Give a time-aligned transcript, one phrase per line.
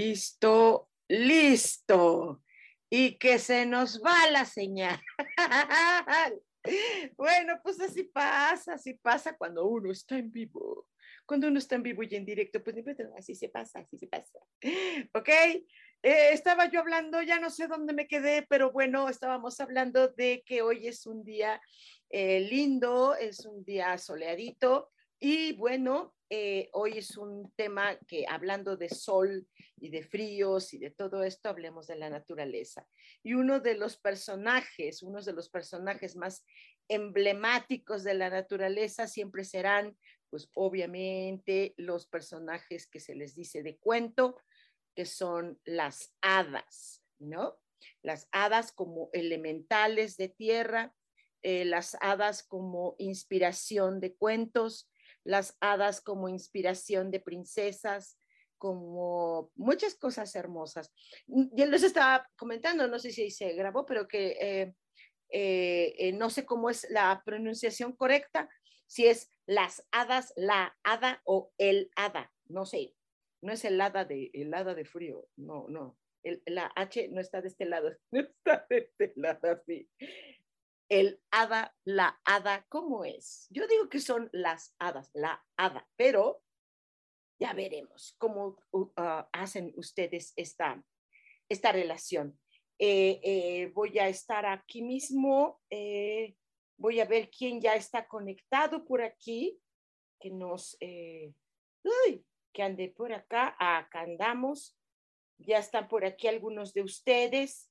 [0.00, 2.42] Listo, listo.
[2.90, 5.00] Y que se nos va la señal.
[7.16, 10.88] bueno, pues así pasa, así pasa cuando uno está en vivo.
[11.24, 12.76] Cuando uno está en vivo y en directo, pues
[13.16, 14.40] así se pasa, así se pasa.
[15.14, 15.28] ¿Ok?
[16.02, 20.42] Eh, estaba yo hablando, ya no sé dónde me quedé, pero bueno, estábamos hablando de
[20.44, 21.60] que hoy es un día
[22.08, 28.76] eh, lindo, es un día soleadito y bueno, eh, hoy es un tema que hablando
[28.76, 29.46] de sol
[29.76, 32.86] y de fríos y de todo esto, hablemos de la naturaleza.
[33.22, 36.44] Y uno de los personajes, uno de los personajes más
[36.88, 39.96] emblemáticos de la naturaleza siempre serán,
[40.30, 44.40] pues obviamente, los personajes que se les dice de cuento,
[44.94, 47.60] que son las hadas, ¿no?
[48.02, 50.94] Las hadas como elementales de tierra,
[51.42, 54.89] eh, las hadas como inspiración de cuentos,
[55.24, 58.18] las hadas como inspiración de princesas,
[58.58, 60.92] como muchas cosas hermosas.
[61.26, 64.74] Yo les estaba comentando, no sé si se grabó, pero que eh,
[65.30, 68.48] eh, eh, no sé cómo es la pronunciación correcta,
[68.86, 72.94] si es las hadas, la hada o el hada, no sé,
[73.40, 75.96] no es el hada de, el hada de frío, no, no,
[76.46, 79.88] la H no está de este lado, no está de este lado así
[80.90, 83.46] el hada, la hada, ¿cómo es?
[83.48, 86.42] Yo digo que son las hadas, la hada, pero
[87.38, 90.84] ya veremos cómo uh, ah, hacen ustedes esta,
[91.48, 92.38] esta relación.
[92.78, 96.34] Eh, eh, voy a estar aquí mismo, eh,
[96.76, 99.60] voy a ver quién ya está conectado por aquí,
[100.18, 104.76] que nos, uy, que ande por acá, acá andamos,
[105.38, 107.69] ya están por aquí algunos de ustedes.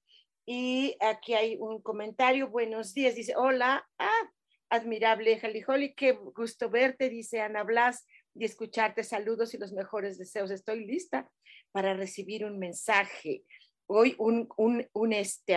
[0.51, 4.31] Y aquí hay un comentario, buenos días, dice, hola, ah,
[4.71, 10.49] admirable Jalijoli, qué gusto verte, dice Ana Blas, y escucharte, saludos y los mejores deseos.
[10.49, 11.31] Estoy lista
[11.71, 13.43] para recibir un mensaje.
[13.85, 15.55] Hoy un, un, un, este,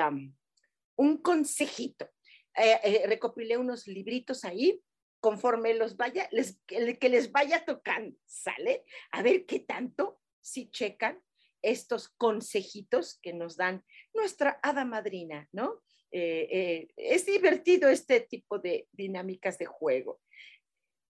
[0.97, 2.11] un consejito.
[2.55, 4.79] Eh, eh, recopilé unos libritos ahí,
[5.21, 8.85] conforme los vaya, les, que les vaya tocando, ¿sale?
[9.11, 11.19] A ver qué tanto, si checan
[11.63, 15.83] estos consejitos que nos dan nuestra hada madrina, ¿no?
[16.11, 20.21] Eh, eh, es divertido este tipo de dinámicas de juego.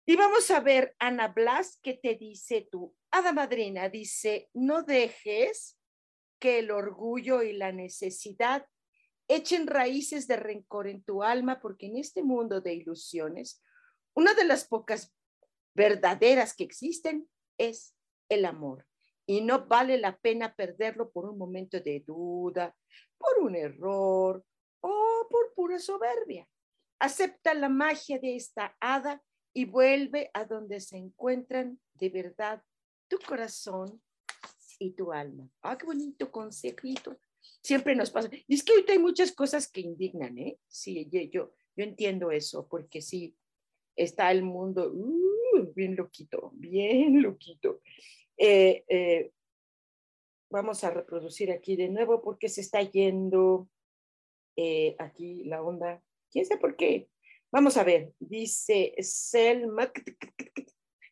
[0.06, 3.88] Y vamos a ver, Ana Blas, ¿qué te dice tu hada madrina?
[3.88, 5.78] Dice, no dejes
[6.38, 8.66] que el orgullo y la necesidad
[9.28, 13.62] echen raíces de rencor en tu alma, porque en este mundo de ilusiones,
[14.14, 15.14] una de las pocas
[15.74, 17.96] verdaderas que existen es
[18.28, 18.86] el amor
[19.26, 22.74] y no vale la pena perderlo por un momento de duda,
[23.18, 24.44] por un error
[24.80, 26.48] o por pura soberbia.
[26.98, 29.22] Acepta la magia de esta hada
[29.52, 32.62] y vuelve a donde se encuentran de verdad
[33.08, 34.00] tu corazón
[34.78, 35.48] y tu alma.
[35.62, 37.18] Ah, qué bonito consejito.
[37.62, 38.30] Siempre nos pasa.
[38.46, 40.58] Y es que ahorita hay muchas cosas que indignan, ¿eh?
[40.66, 43.36] Sí, yo, yo, entiendo eso, porque sí,
[43.96, 47.80] está el mundo uh, bien loquito, bien loquito.
[48.36, 49.32] Eh, eh,
[50.50, 53.68] vamos a reproducir aquí de nuevo porque se está yendo
[54.56, 56.02] eh, aquí la onda.
[56.30, 57.08] ¿Quién sabe por qué?
[57.50, 58.12] Vamos a ver.
[58.18, 59.92] Dice Selma.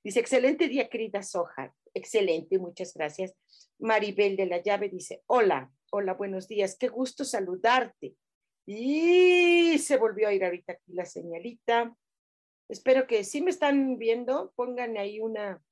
[0.02, 1.74] Dice, excelente día, querida Soja.
[1.92, 3.34] Excelente, muchas gracias.
[3.78, 8.14] Maribel de la llave dice, hola, hola, buenos días, qué gusto saludarte.
[8.66, 11.94] Y se volvió a ir ahorita aquí la señalita.
[12.68, 15.62] Espero que si me están viendo, pongan ahí una,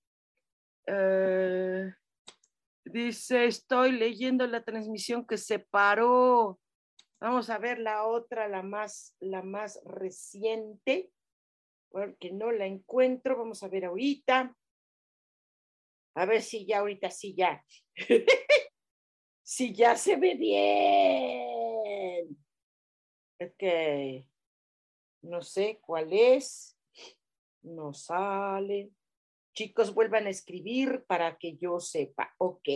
[0.90, 1.92] eh,
[2.84, 6.58] dice, estoy leyendo la transmisión que se paró.
[7.20, 11.10] Vamos a ver la otra, la más, la más reciente,
[11.90, 13.36] porque no la encuentro.
[13.36, 14.54] Vamos a ver ahorita.
[16.14, 17.64] A ver si ya ahorita sí ya.
[19.42, 22.38] si ya se ve bien.
[23.40, 24.24] Ok.
[25.22, 26.76] No sé cuál es.
[27.62, 28.90] No sale.
[29.58, 32.32] Chicos, vuelvan a escribir para que yo sepa.
[32.38, 32.68] Ok.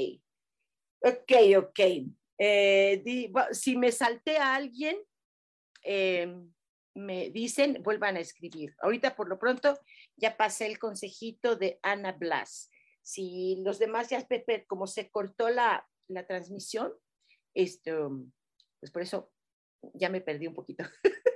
[1.01, 1.81] Ok, ok.
[2.39, 3.05] Eh,
[3.53, 4.97] si me salté a alguien,
[5.85, 6.27] eh,
[6.97, 8.75] me dicen, vuelvan a escribir.
[8.81, 9.79] Ahorita por lo pronto
[10.17, 12.69] ya pasé el consejito de Ana Blas.
[13.01, 16.93] Si los demás ya, Pepe, como se cortó la, la transmisión,
[17.55, 18.11] esto,
[18.81, 19.31] pues por eso
[19.95, 20.83] ya me perdí un poquito.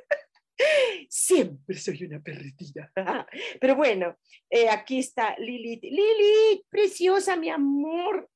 [1.09, 2.93] Siempre soy una perdida.
[3.61, 4.17] Pero bueno,
[4.51, 5.83] eh, aquí está Lilith.
[5.83, 8.29] Lilith, preciosa, mi amor.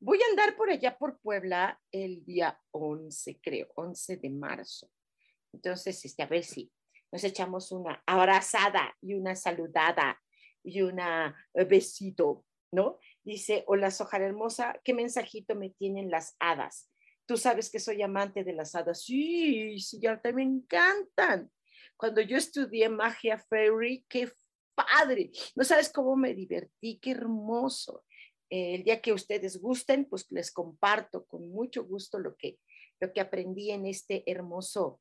[0.00, 4.90] Voy a andar por allá por Puebla el día 11, creo, 11 de marzo.
[5.52, 6.70] Entonces, este, a ver si
[7.10, 10.20] nos echamos una abrazada y una saludada
[10.62, 12.98] y una eh, besito, ¿no?
[13.24, 16.90] Dice, hola Sojar Hermosa, ¿qué mensajito me tienen las hadas?
[17.26, 19.02] Tú sabes que soy amante de las hadas.
[19.02, 21.50] Sí, sí, ya me encantan.
[21.98, 24.30] Cuando yo estudié magia fairy, qué
[24.74, 25.30] padre.
[25.56, 28.04] No sabes cómo me divertí, qué hermoso.
[28.50, 32.58] el día que ustedes gusten, pues les comparto con mucho gusto lo que,
[33.00, 35.00] lo que aprendí en este hermoso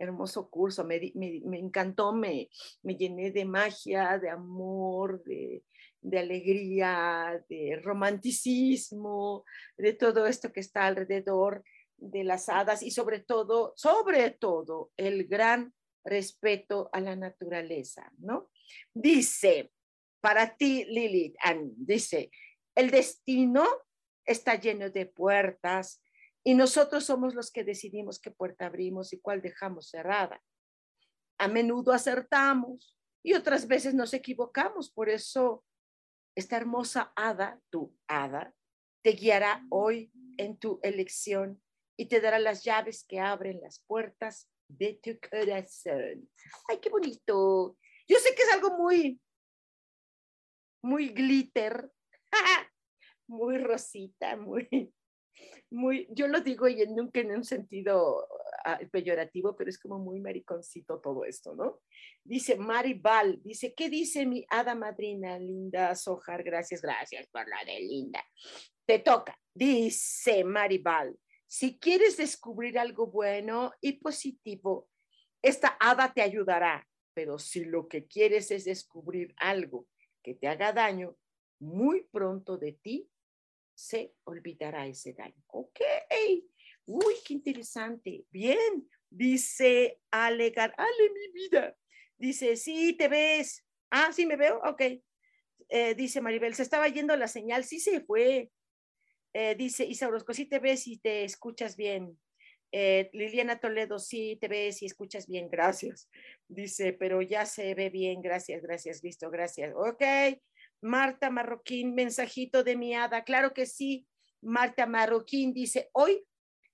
[0.00, 1.12] hermoso curso, me,
[1.58, 2.48] encantó, me,
[2.82, 5.64] me, llené de magia, de amor, de,
[6.00, 9.44] de, alegría, de romanticismo,
[9.76, 11.64] de todo esto que está alrededor
[11.96, 15.74] de las hadas y sobre todo, sobre todo, el gran
[16.04, 18.50] respeto a la naturaleza, ¿no?
[18.94, 19.72] Dice,
[20.20, 21.36] para ti, Lilith,
[21.76, 22.30] dice,
[22.74, 23.66] el destino
[24.24, 26.02] está lleno de puertas,
[26.48, 30.42] y nosotros somos los que decidimos qué puerta abrimos y cuál dejamos cerrada.
[31.36, 34.90] A menudo acertamos y otras veces nos equivocamos.
[34.90, 35.62] Por eso,
[36.34, 38.54] esta hermosa hada, tu hada,
[39.02, 41.62] te guiará hoy en tu elección
[41.98, 46.28] y te dará las llaves que abren las puertas de tu corazón.
[46.68, 47.76] Ay, qué bonito.
[48.06, 49.20] Yo sé que es algo muy,
[50.82, 51.90] muy glitter,
[53.26, 54.92] muy rosita, muy,
[55.70, 58.26] muy, yo lo digo y nunca en un sentido
[58.64, 61.80] ah, peyorativo, pero es como muy mariconcito todo esto, ¿no?
[62.24, 66.42] Dice Maribal, dice, ¿qué dice mi hada madrina, linda Sojar?
[66.42, 68.24] Gracias, gracias por la de linda.
[68.86, 71.18] Te toca, dice Maribal,
[71.48, 74.88] si quieres descubrir algo bueno y positivo,
[75.42, 79.88] esta hada te ayudará, pero si lo que quieres es descubrir algo
[80.22, 81.16] que te haga daño,
[81.58, 83.10] muy pronto de ti
[83.74, 85.42] se olvidará ese daño.
[85.48, 85.80] Ok.
[86.86, 88.24] Uy, qué interesante.
[88.30, 88.88] Bien.
[89.10, 91.76] Dice Alegar, Ale, mi vida.
[92.16, 93.64] Dice, sí, te ves.
[93.90, 94.60] Ah, sí, me veo.
[94.64, 94.82] Ok.
[95.70, 97.64] Eh, dice Maribel, se estaba yendo la señal.
[97.64, 98.50] Sí, se fue.
[99.32, 102.18] Eh, dice Isa Orozco, sí te ves y te escuchas bien.
[102.70, 106.10] Eh, Liliana Toledo, sí te ves y escuchas bien, gracias.
[106.48, 109.74] Dice, pero ya se ve bien, gracias, gracias, listo, gracias.
[109.76, 110.02] Ok,
[110.82, 113.24] Marta Marroquín, mensajito de mi hada.
[113.24, 114.06] Claro que sí.
[114.40, 116.24] Marta Marroquín dice, hoy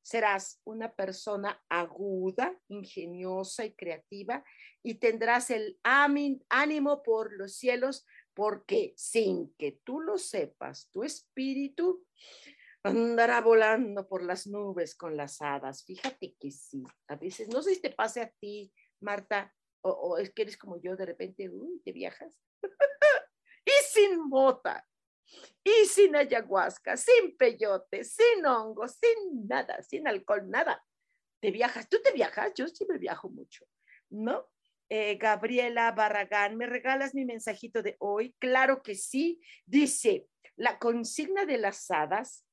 [0.02, 4.44] serás una persona aguda, ingeniosa y creativa
[4.82, 8.04] y tendrás el ánimo por los cielos
[8.34, 12.04] porque sin que tú lo sepas, tu espíritu
[12.82, 15.84] andará volando por las nubes con las hadas.
[15.84, 20.18] Fíjate que sí, a veces, no sé si te pase a ti, Marta, o, o
[20.18, 22.38] es que eres como yo, de repente, uy, te viajas.
[23.64, 24.86] y sin mota,
[25.62, 30.84] y sin ayahuasca, sin peyote, sin hongo, sin nada, sin alcohol, nada.
[31.40, 33.66] Te viajas, tú te viajas, yo sí me viajo mucho,
[34.10, 34.46] ¿no?
[34.88, 38.34] Eh, Gabriela Barragán, ¿me regalas mi mensajito de hoy?
[38.38, 39.40] Claro que sí.
[39.66, 40.26] Dice,
[40.56, 42.44] la consigna de las hadas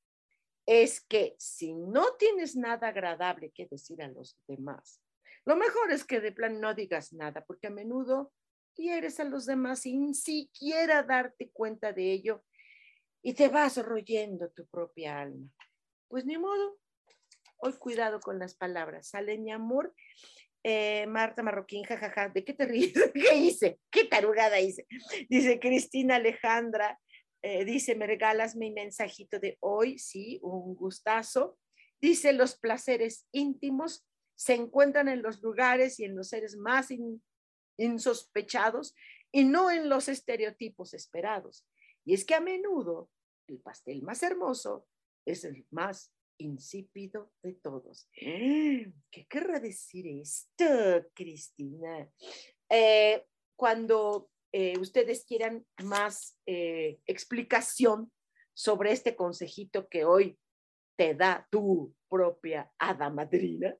[0.66, 5.00] es que si no tienes nada agradable que decir a los demás,
[5.44, 8.32] lo mejor es que de plan no digas nada, porque a menudo
[8.74, 12.44] quieres a los demás sin siquiera darte cuenta de ello
[13.22, 15.48] y te vas royendo tu propia alma.
[16.08, 16.78] Pues ni modo,
[17.58, 19.08] hoy cuidado con las palabras.
[19.08, 19.94] Sale mi amor,
[20.64, 22.92] eh, Marta Marroquín, jajaja, ¿de qué te ríes?
[23.14, 23.80] ¿Qué hice?
[23.90, 24.86] ¿Qué tarugada hice?
[25.28, 26.98] Dice Cristina Alejandra,
[27.42, 29.98] eh, dice, ¿me regalas mi mensajito de hoy?
[29.98, 31.58] Sí, un gustazo.
[32.00, 36.88] Dice, los placeres íntimos se encuentran en los lugares y en los seres más
[37.76, 38.94] insospechados
[39.32, 41.66] y no en los estereotipos esperados.
[42.04, 43.10] Y es que a menudo
[43.48, 44.86] el pastel más hermoso
[45.24, 48.08] es el más insípido de todos.
[48.12, 50.64] ¿Qué querrá decir esto,
[51.14, 52.08] Cristina?
[52.68, 53.24] Eh,
[53.56, 58.12] cuando eh, ustedes quieran más eh, explicación
[58.54, 60.38] sobre este consejito que hoy
[60.96, 63.74] te da tu propia hada madrina.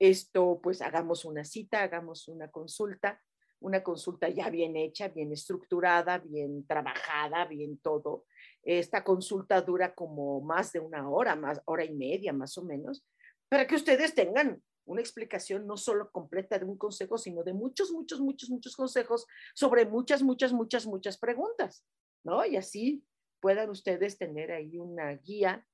[0.00, 3.22] Esto, pues hagamos una cita, hagamos una consulta,
[3.60, 8.24] una consulta ya bien hecha, bien estructurada, bien trabajada, bien todo.
[8.62, 13.04] Esta consulta dura como más de una hora, más hora y media más o menos,
[13.48, 17.92] para que ustedes tengan una explicación no solo completa de un consejo, sino de muchos,
[17.92, 21.84] muchos, muchos, muchos consejos sobre muchas, muchas, muchas, muchas preguntas,
[22.24, 22.44] ¿no?
[22.46, 23.04] Y así
[23.40, 25.66] puedan ustedes tener ahí una guía.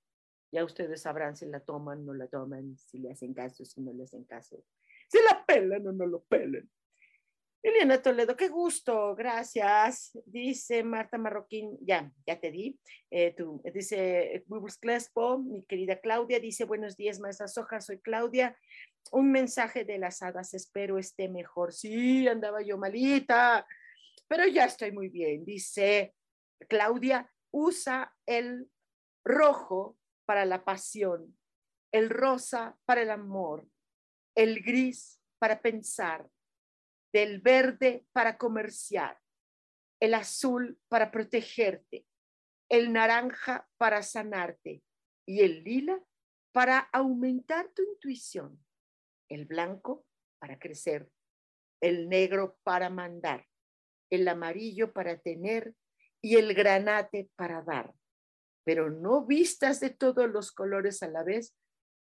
[0.53, 3.93] Ya ustedes sabrán si la toman, no la toman, si le hacen caso, si no
[3.93, 4.65] le hacen caso,
[5.09, 6.69] si la pelan o no lo pelan.
[7.65, 10.19] Eliana Toledo, qué gusto, gracias.
[10.27, 12.79] Dice Marta Marroquín, ya, ya te di.
[13.11, 18.55] Eh, tú, dice Wibus Clespo, mi querida Claudia, dice buenos días, maestra Soja, soy Claudia.
[19.13, 21.73] Un mensaje de las hadas, espero esté mejor.
[21.73, 23.67] Sí, andaba yo malita,
[24.29, 25.47] pero ya estoy muy bien.
[25.47, 26.15] Dice
[26.69, 28.69] Claudia, usa el
[29.25, 31.35] rojo para la pasión,
[31.93, 33.67] el rosa para el amor,
[34.35, 36.29] el gris para pensar
[37.15, 39.21] del verde para comerciar,
[40.01, 42.05] el azul para protegerte,
[42.69, 44.83] el naranja para sanarte
[45.25, 46.03] y el lila
[46.51, 48.61] para aumentar tu intuición,
[49.29, 50.05] el blanco
[50.41, 51.09] para crecer,
[51.81, 53.47] el negro para mandar,
[54.11, 55.73] el amarillo para tener
[56.21, 57.95] y el granate para dar.
[58.65, 61.55] Pero no vistas de todos los colores a la vez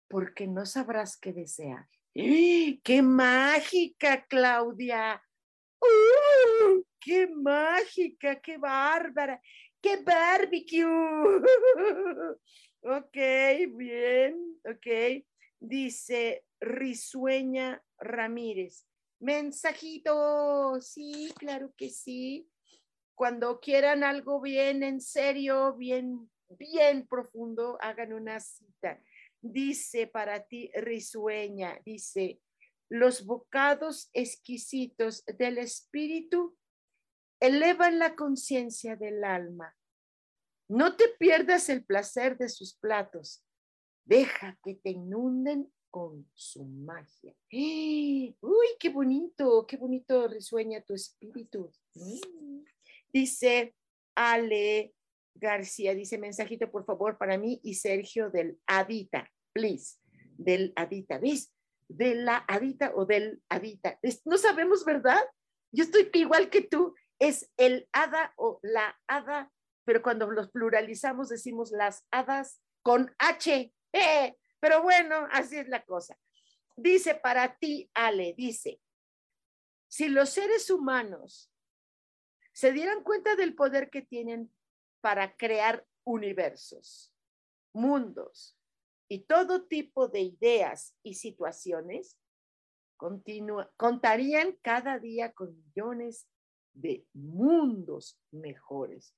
[0.09, 1.87] porque no sabrás qué desear.
[2.14, 5.23] ¡Qué mágica, Claudia!
[5.81, 6.83] ¡Uh!
[7.00, 8.38] ¡Qué mágica!
[8.38, 9.40] ¡Qué bárbara!
[9.81, 10.85] ¡Qué barbecue!
[12.83, 13.16] ok,
[13.76, 15.25] bien, ok.
[15.59, 18.87] Dice Risueña Ramírez.
[19.19, 22.47] Mensajito, sí, claro que sí.
[23.14, 29.00] Cuando quieran algo bien en serio, bien, bien profundo, hagan una cita
[29.42, 32.40] dice para ti risueña, dice,
[32.88, 36.56] los bocados exquisitos del espíritu
[37.40, 39.75] elevan la conciencia del alma.
[40.68, 43.44] No te pierdas el placer de sus platos.
[44.04, 47.34] Deja que te inunden con su magia.
[47.50, 51.70] Uy, qué bonito, qué bonito risueña tu espíritu.
[51.94, 52.64] Mm.
[53.12, 53.75] Dice
[54.14, 54.94] Ale
[55.34, 59.98] García dice, mensajito por favor para mí y Sergio del Adita, please,
[60.36, 61.52] del Adita, ¿ves?
[61.88, 63.98] De la Adita o del Adita.
[64.24, 65.20] No sabemos, ¿verdad?
[65.72, 69.50] Yo estoy igual que tú, es el hada o la hada,
[69.84, 73.72] pero cuando los pluralizamos decimos las hadas con H.
[73.92, 74.36] ¡Eh!
[74.60, 76.16] Pero bueno, así es la cosa.
[76.76, 78.80] Dice para ti, Ale, dice,
[79.88, 81.52] si los seres humanos
[82.52, 84.50] se dieran cuenta del poder que tienen
[85.02, 87.12] para crear universos,
[87.75, 88.56] mundos
[89.09, 92.18] y todo tipo de ideas y situaciones,
[93.76, 96.26] contarían cada día con millones
[96.73, 99.14] de mundos mejores.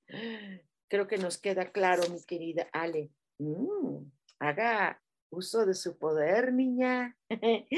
[0.88, 3.10] Creo que nos queda claro, mi querida Ale.
[3.38, 4.10] Mm,
[4.40, 5.00] haga
[5.30, 7.16] uso de su poder, niña.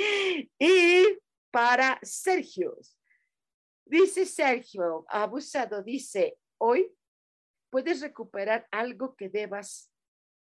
[0.59, 1.19] y
[1.51, 2.79] para Sergio,
[3.85, 6.91] dice Sergio, abusado, dice, hoy
[7.77, 9.93] puedes recuperar algo que debas,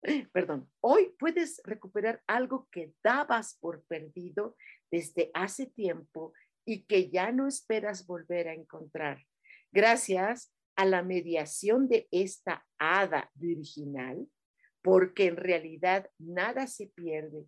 [0.35, 4.55] perdón, hoy puedes recuperar algo que dabas por perdido
[4.91, 6.35] desde hace tiempo
[6.67, 9.25] y que ya no esperas volver a encontrar.
[9.73, 14.29] Gracias a la mediación de esta hada virginal,
[14.83, 17.47] porque en realidad nada se pierde,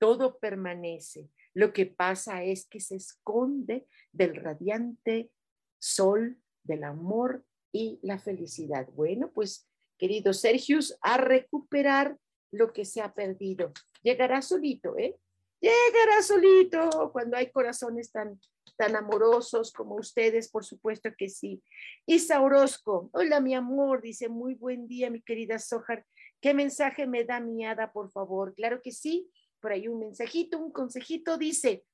[0.00, 1.30] todo permanece.
[1.54, 5.30] Lo que pasa es que se esconde del radiante
[5.78, 7.44] sol del amor
[7.74, 8.88] y la felicidad.
[8.94, 12.16] Bueno, pues querido Sergius, a recuperar
[12.52, 13.72] lo que se ha perdido.
[14.02, 15.18] Llegará solito, ¿eh?
[15.60, 18.38] Llegará solito cuando hay corazones tan,
[18.76, 21.64] tan amorosos como ustedes, por supuesto que sí.
[22.06, 26.06] Isa Orozco, hola mi amor, dice, muy buen día mi querida Sojar.
[26.40, 28.54] ¿Qué mensaje me da mi hada, por favor?
[28.54, 29.28] Claro que sí,
[29.60, 31.84] por ahí un mensajito, un consejito, dice,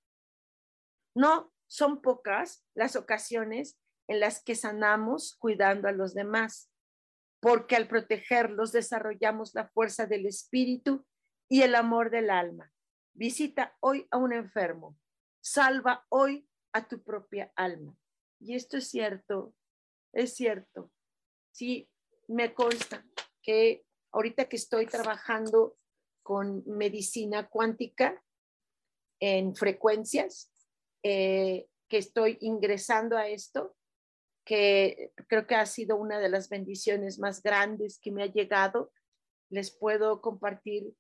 [1.15, 3.79] no, son pocas las ocasiones
[4.11, 6.69] en las que sanamos cuidando a los demás,
[7.39, 11.07] porque al protegerlos desarrollamos la fuerza del espíritu
[11.49, 12.73] y el amor del alma.
[13.15, 14.99] Visita hoy a un enfermo,
[15.41, 17.97] salva hoy a tu propia alma.
[18.41, 19.55] Y esto es cierto,
[20.13, 20.91] es cierto.
[21.53, 21.89] Sí,
[22.27, 23.07] me consta
[23.43, 25.79] que ahorita que estoy trabajando
[26.25, 28.21] con medicina cuántica
[29.21, 30.51] en frecuencias,
[31.05, 33.77] eh, que estoy ingresando a esto,
[34.51, 38.91] que creo que ha sido una de las bendiciones más grandes que me ha llegado.
[39.49, 40.93] Les puedo compartir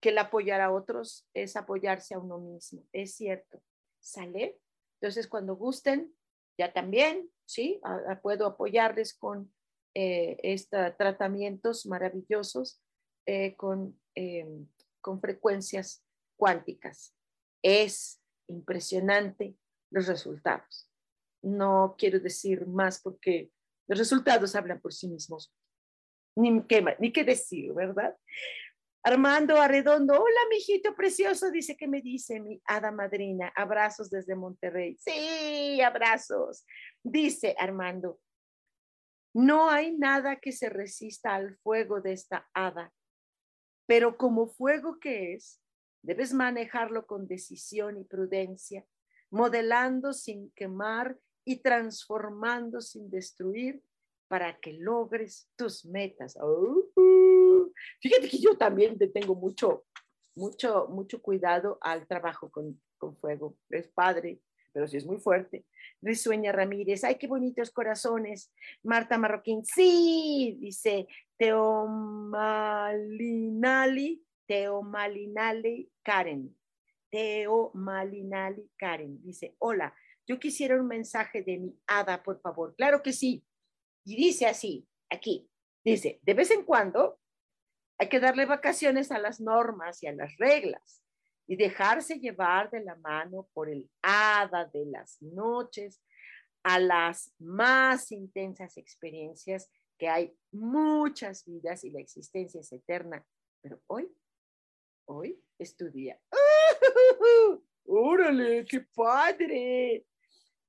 [0.00, 2.82] que el apoyar a otros es apoyarse a uno mismo.
[2.94, 3.62] Es cierto.
[4.00, 4.58] ¿Sale?
[4.94, 6.10] Entonces, cuando gusten,
[6.56, 7.78] ya también, ¿sí?
[8.22, 9.52] puedo apoyarles con
[9.94, 12.80] eh, estos tratamientos maravillosos
[13.26, 14.66] eh, con, em,
[15.02, 16.02] con frecuencias
[16.38, 17.14] cuánticas.
[17.62, 19.58] Es impresionante
[19.90, 20.87] los resultados.
[21.42, 23.50] No quiero decir más porque
[23.86, 25.52] los resultados hablan por sí mismos.
[26.36, 28.16] Ni qué, ni qué decir, ¿verdad?
[29.02, 33.52] Armando Arredondo, hola, mijito precioso, dice que me dice mi hada madrina.
[33.56, 34.96] Abrazos desde Monterrey.
[34.98, 36.66] Sí, abrazos.
[37.02, 38.20] Dice Armando,
[39.34, 42.92] no hay nada que se resista al fuego de esta hada,
[43.86, 45.62] pero como fuego que es,
[46.02, 48.84] debes manejarlo con decisión y prudencia,
[49.30, 51.18] modelando sin quemar
[51.48, 53.82] y transformando sin destruir
[54.28, 56.36] para que logres tus metas.
[56.36, 59.86] Uh, fíjate que yo también tengo mucho,
[60.34, 63.56] mucho, mucho cuidado al trabajo con, con fuego.
[63.70, 64.42] Es padre,
[64.74, 65.64] pero sí es muy fuerte.
[66.02, 68.52] Risueña Ramírez, ay, qué bonitos corazones.
[68.82, 76.54] Marta Marroquín, sí, dice Teomalinali, Teomalinali Karen.
[77.10, 79.94] Teomalinali Karen, dice, hola,
[80.28, 82.74] yo quisiera un mensaje de mi hada, por favor.
[82.76, 83.42] Claro que sí.
[84.04, 85.50] Y dice así, aquí,
[85.82, 87.18] dice, de vez en cuando
[87.98, 91.02] hay que darle vacaciones a las normas y a las reglas
[91.46, 96.02] y dejarse llevar de la mano por el hada de las noches
[96.62, 103.24] a las más intensas experiencias que hay muchas vidas y la existencia es eterna.
[103.62, 104.14] Pero hoy,
[105.06, 106.20] hoy es tu día.
[107.84, 110.04] ¡Órale, qué padre!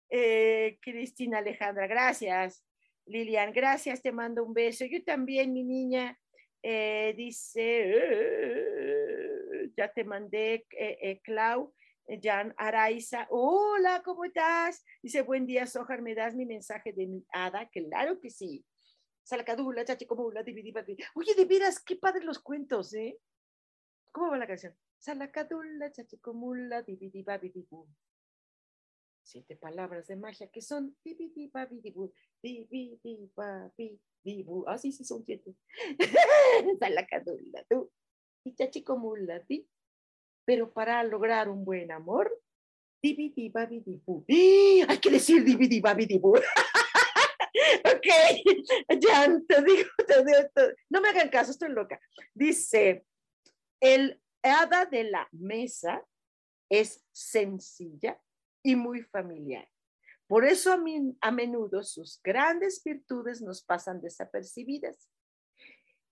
[0.09, 2.65] Eh, Cristina Alejandra, gracias.
[3.05, 4.85] Lilian, gracias, te mando un beso.
[4.85, 6.19] Yo también, mi niña,
[6.61, 10.65] eh, dice, eh, ya te mandé,
[11.23, 11.73] Clau,
[12.21, 14.83] Jan Araiza, hola, ¿cómo estás?
[15.01, 17.69] Dice, buen día, Sojar, ¿me das mi mensaje de mi hada?
[17.69, 18.65] Claro que sí.
[19.23, 20.83] Salacadula, chachicomula, dividida.
[21.13, 23.19] Oye, de veras, qué padre los cuentos, ¿eh?
[24.11, 24.75] ¿Cómo va la canción?
[24.97, 27.87] Salacadula, chachicomula, dividida, dividibu
[29.29, 30.95] siete palabras de magia que son
[34.67, 35.55] así sí son siete.
[37.69, 37.91] tú
[38.43, 38.51] y
[39.47, 39.67] ti.
[40.45, 42.31] Pero para lograr un buen amor,
[43.03, 46.35] hay que decir dividibabidibu.
[47.85, 48.07] ok,
[48.99, 51.99] ya te digo, te digo, no me hagan caso, estoy loca.
[52.33, 53.05] Dice,
[53.79, 56.03] el hada de la mesa
[56.69, 58.19] es sencilla,
[58.63, 59.67] y muy familiar.
[60.27, 60.79] Por eso a,
[61.21, 65.09] a menudo sus grandes virtudes nos pasan desapercibidas.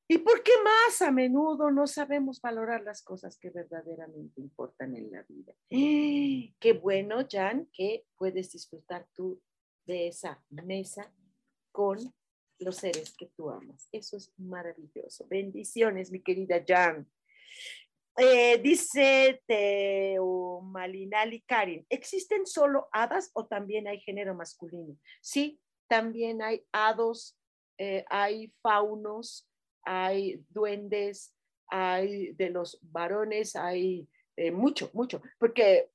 [0.10, 5.12] ¿Y por qué más a menudo no sabemos valorar las cosas que verdaderamente importan en
[5.12, 5.53] la vida?
[5.69, 9.41] Qué bueno, Jan, que puedes disfrutar tú
[9.86, 11.13] de esa mesa
[11.73, 11.97] con
[12.60, 13.89] los seres que tú amas.
[13.91, 15.27] Eso es maravilloso.
[15.27, 17.07] Bendiciones, mi querida Jan.
[18.19, 24.97] Eh, dice Teo Malinali Karin, ¿existen solo hadas o también hay género masculino?
[25.21, 27.38] Sí, también hay hados,
[27.77, 29.47] eh, hay faunos,
[29.84, 31.36] hay duendes,
[31.67, 35.91] hay de los varones, hay eh, mucho, mucho, porque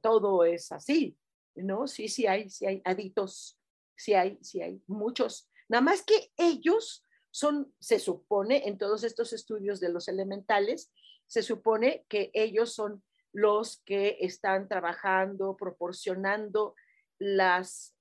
[0.00, 1.14] todo es así,
[1.56, 1.86] ¿no?
[1.86, 3.60] Sí, sí hay, sí hay haditos,
[3.96, 5.46] sí hay, sí hay muchos.
[5.68, 10.92] Nada más que ellos son, se supone, en todos estos estudios de los elementales,
[11.26, 16.74] se supone que ellos son los que están trabajando, proporcionando
[17.18, 17.96] las,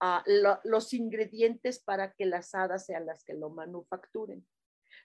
[0.00, 0.22] ah,
[0.64, 4.46] los ingredientes para que las hadas sean las que lo manufacturen.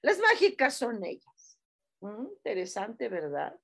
[0.01, 1.59] Las mágicas son ellas.
[2.01, 3.57] Mm, interesante, ¿verdad?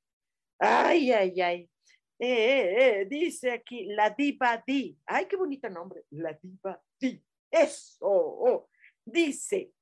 [0.59, 1.71] Ay, ay, ay.
[2.17, 4.97] Eh, dice aquí, la diva di.
[5.05, 6.05] Ay, qué bonito nombre.
[6.11, 7.21] La diva di.
[7.49, 8.69] Eso.
[9.03, 9.73] Dice,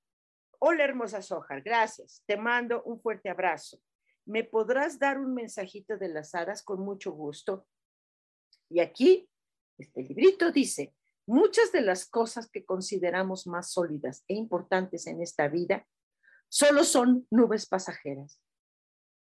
[0.70, 2.22] Hola, hermosa Sojar, gracias.
[2.26, 3.82] Te mando un fuerte abrazo.
[4.26, 7.66] ¿Me podrás dar un mensajito de las hadas con mucho gusto?
[8.68, 9.30] Y aquí,
[9.78, 10.94] este librito dice,
[11.26, 15.88] muchas de las cosas que consideramos más sólidas e importantes en esta vida
[16.50, 18.42] solo son nubes pasajeras,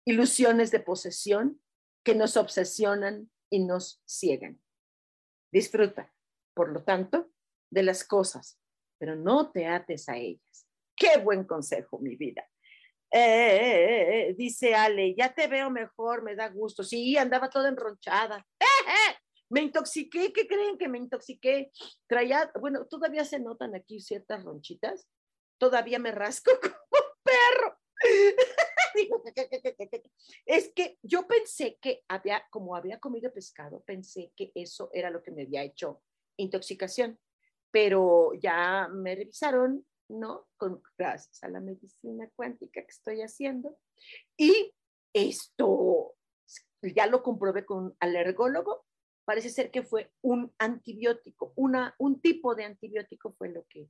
[0.05, 1.61] ilusiones de posesión
[2.05, 4.61] que nos obsesionan y nos ciegan.
[5.51, 6.13] Disfruta,
[6.53, 7.29] por lo tanto,
[7.69, 8.61] de las cosas,
[8.97, 10.69] pero no te ates a ellas.
[10.95, 12.47] Qué buen consejo, mi vida.
[13.11, 16.83] Eh, eh, eh, dice Ale, ya te veo mejor, me da gusto.
[16.83, 18.45] Sí, andaba toda enronchada.
[19.49, 21.71] Me intoxiqué, ¿qué creen que me intoxiqué?
[22.07, 25.07] Traía, bueno, todavía se notan aquí ciertas ronchitas.
[25.59, 27.77] Todavía me rasco como perro.
[31.27, 35.63] pensé que había, como había comido pescado, pensé que eso era lo que me había
[35.63, 36.01] hecho
[36.37, 37.19] intoxicación,
[37.71, 40.47] pero ya me revisaron, ¿no?
[40.57, 43.77] Con, gracias a la medicina cuántica que estoy haciendo.
[44.37, 44.73] Y
[45.13, 46.15] esto
[46.81, 48.85] ya lo comprobé con un alergólogo,
[49.25, 53.89] parece ser que fue un antibiótico, una, un tipo de antibiótico fue lo que,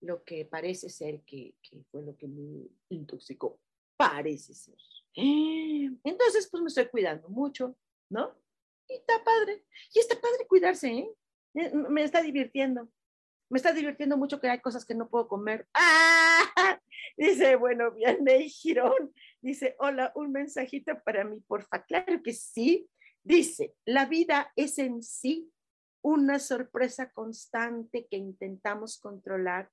[0.00, 3.60] lo que parece ser que, que fue lo que me intoxicó.
[3.96, 4.76] Parece ser.
[5.14, 7.76] Entonces, pues me estoy cuidando mucho,
[8.08, 8.34] ¿no?
[8.88, 9.64] Y está padre.
[9.92, 11.16] Y está padre cuidarse, ¿eh?
[11.54, 12.88] me está divirtiendo.
[13.52, 15.68] Me está divirtiendo mucho que hay cosas que no puedo comer.
[15.74, 16.40] ¡Ah!
[17.18, 19.12] Dice, bueno, Vianney Girón.
[19.42, 21.84] Dice, hola, un mensajito para mí, porfa.
[21.84, 22.88] Claro que sí.
[23.22, 25.52] Dice, la vida es en sí
[26.00, 29.70] una sorpresa constante que intentamos controlar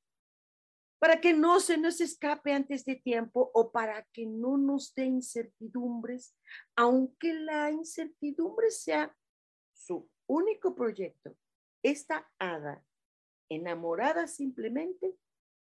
[0.99, 5.05] para que no se nos escape antes de tiempo o para que no nos dé
[5.05, 6.35] incertidumbres,
[6.75, 9.15] aunque la incertidumbre sea
[9.71, 11.33] su único proyecto.
[11.81, 12.83] Esta hada,
[13.49, 15.15] enamorada simplemente,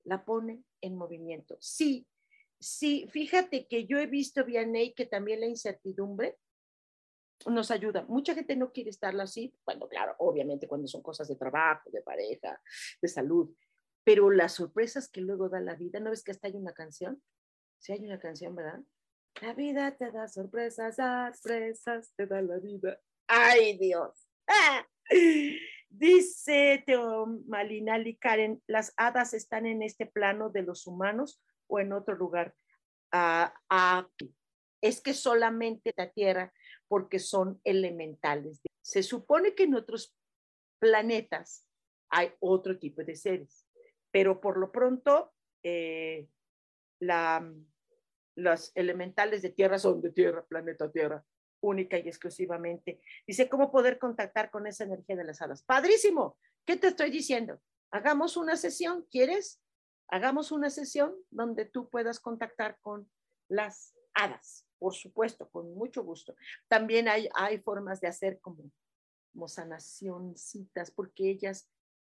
[0.04, 1.58] la pone en movimiento.
[1.60, 2.08] Sí,
[2.60, 6.38] sí, fíjate que yo he visto, Vianney, que también la incertidumbre
[7.46, 8.06] nos ayuda.
[8.08, 12.02] Mucha gente no quiere estarla así, bueno, claro, obviamente cuando son cosas de trabajo, de
[12.02, 12.62] pareja,
[13.02, 13.56] de salud,
[14.04, 17.22] pero las sorpresas que luego da la vida, ¿no ves que hasta hay una canción?
[17.80, 18.82] Sí hay una canción, ¿verdad?
[19.42, 23.00] La vida te da sorpresas, sorpresas te da la vida.
[23.28, 24.28] ¡Ay, Dios!
[24.48, 24.86] ¡Ah!
[25.90, 31.94] Dice Teo Malinali Karen, las hadas están en este plano de los humanos o en
[31.94, 32.56] otro lugar.
[33.12, 34.34] Ah, aquí.
[34.82, 36.54] Es que solamente la Tierra,
[36.88, 38.62] porque son elementales.
[38.82, 40.16] Se supone que en otros
[40.80, 41.66] planetas
[42.10, 43.66] hay otro tipo de seres
[44.12, 46.28] pero por lo pronto eh,
[47.00, 47.52] la,
[48.36, 51.24] los elementales de Tierra son de Tierra, planeta Tierra,
[51.62, 53.02] única y exclusivamente.
[53.28, 55.64] Dice, ¿cómo poder contactar con esa energía de las hadas?
[55.64, 57.62] Padrísimo, ¿qué te estoy diciendo?
[57.92, 59.62] Hagamos una sesión, ¿quieres?
[60.08, 63.10] Hagamos una sesión donde tú puedas contactar con
[63.48, 66.36] las hadas, por supuesto, con mucho gusto.
[66.68, 68.72] También hay, hay formas de hacer como,
[69.34, 71.70] como sanacioncitas, porque ellas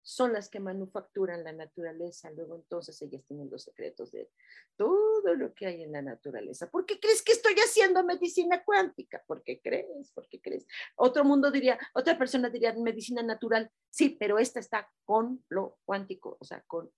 [0.06, 4.30] son las que manufacturan la naturaleza, luego entonces ellas tienen los secretos de
[4.76, 6.70] todo lo que hay en la naturaleza.
[6.70, 9.24] ¿Por qué crees que estoy haciendo medicina cuántica?
[9.26, 10.12] ¿Por qué crees?
[10.12, 10.64] ¿Por qué crees?
[10.94, 16.36] Otro mundo diría, otra persona diría medicina natural, sí, pero esta está con lo cuántico,
[16.38, 16.88] o sea, con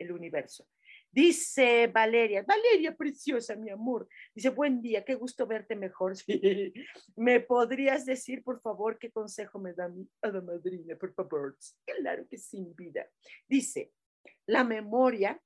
[0.00, 0.66] el universo.
[1.14, 4.08] Dice Valeria, Valeria preciosa, mi amor.
[4.34, 6.14] Dice, buen día, qué gusto verte mejor.
[7.16, 11.56] ¿Me podrías decir, por favor, qué consejo me da mi hada madrina, por favor?
[11.84, 13.08] Claro que sin vida.
[13.46, 13.92] Dice,
[14.46, 15.40] la memoria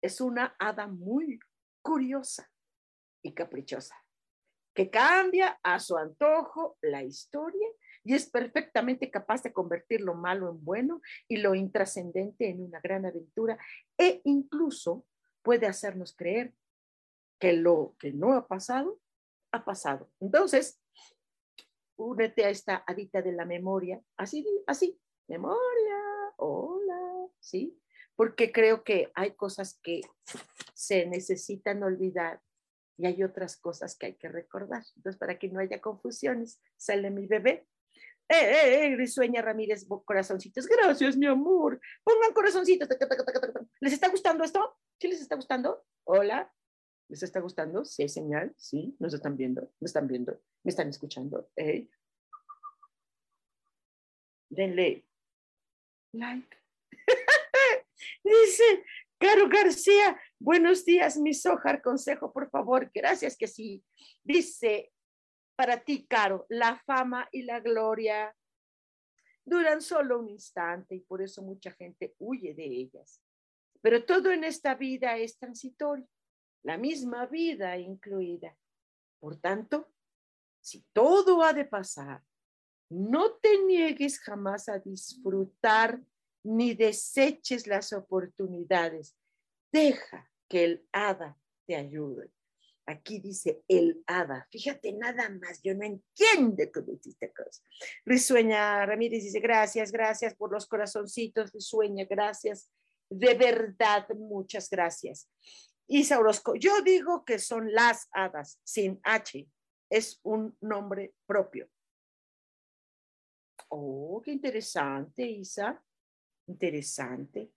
[0.00, 1.38] es una hada muy
[1.82, 2.50] curiosa
[3.22, 3.94] y caprichosa,
[4.74, 7.68] que cambia a su antojo la historia
[8.08, 12.80] y es perfectamente capaz de convertir lo malo en bueno y lo intrascendente en una
[12.80, 13.58] gran aventura
[13.98, 15.04] e incluso
[15.42, 16.54] puede hacernos creer
[17.38, 18.98] que lo que no ha pasado,
[19.52, 20.10] ha pasado.
[20.20, 20.80] Entonces,
[21.96, 25.98] únete a esta adita de la memoria, así, así, memoria,
[26.38, 27.78] hola, ¿sí?
[28.16, 30.00] Porque creo que hay cosas que
[30.72, 32.40] se necesitan olvidar
[32.96, 34.82] y hay otras cosas que hay que recordar.
[34.96, 37.68] Entonces, para que no haya confusiones, sale mi bebé
[38.28, 40.66] eh, eh, eh, Risueña Ramírez, corazoncitos.
[40.66, 41.80] Gracias, mi amor.
[42.04, 42.88] Pongan corazoncitos.
[43.80, 44.76] ¿Les está gustando esto?
[45.00, 45.84] ¿Sí les está gustando?
[46.04, 46.52] Hola.
[47.08, 47.84] ¿Les está gustando?
[47.84, 48.54] Sí, hay señal.
[48.56, 49.72] Sí, nos están viendo.
[49.80, 50.40] Me están viendo.
[50.62, 51.50] Me están escuchando.
[51.56, 51.90] Hey.
[54.50, 55.06] Denle
[56.12, 56.56] like.
[58.24, 58.84] Dice
[59.18, 62.90] Caro García, buenos días, mi Sojar, consejo, por favor.
[62.94, 63.82] Gracias que sí.
[64.22, 64.92] Dice
[65.58, 68.32] para ti, Caro, la fama y la gloria
[69.44, 73.20] duran solo un instante y por eso mucha gente huye de ellas.
[73.80, 76.08] Pero todo en esta vida es transitorio,
[76.62, 78.56] la misma vida incluida.
[79.18, 79.90] Por tanto,
[80.60, 82.22] si todo ha de pasar,
[82.88, 86.00] no te niegues jamás a disfrutar
[86.44, 89.16] ni deseches las oportunidades.
[89.72, 92.30] Deja que el hada te ayude.
[92.88, 94.48] Aquí dice el hada.
[94.50, 97.62] Fíjate nada más, yo no entiendo cómo hiciste cosa.
[98.06, 102.70] Risueña Ramírez dice, gracias, gracias por los corazoncitos, Risueña, gracias.
[103.10, 105.28] De verdad, muchas gracias.
[105.86, 109.46] Isa Orozco, yo digo que son las hadas, sin H.
[109.90, 111.68] Es un nombre propio.
[113.68, 115.84] Oh, qué interesante, Isa.
[116.46, 117.52] Interesante.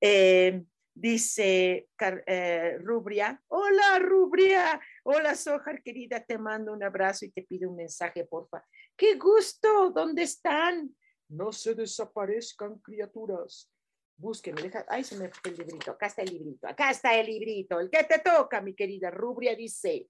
[0.00, 0.64] Eh,
[1.00, 1.88] Dice
[2.26, 7.76] eh, Rubria, hola Rubria, hola Sojar querida, te mando un abrazo y te pido un
[7.76, 8.66] mensaje, porfa.
[8.96, 10.92] Qué gusto, ¿dónde están?
[11.28, 13.70] No se desaparezcan, criaturas.
[14.16, 17.26] Búsquenme, deja, ay, se me fue el librito, acá está el librito, acá está el
[17.26, 20.08] librito, el que te toca, mi querida Rubria, dice,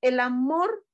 [0.00, 0.86] el amor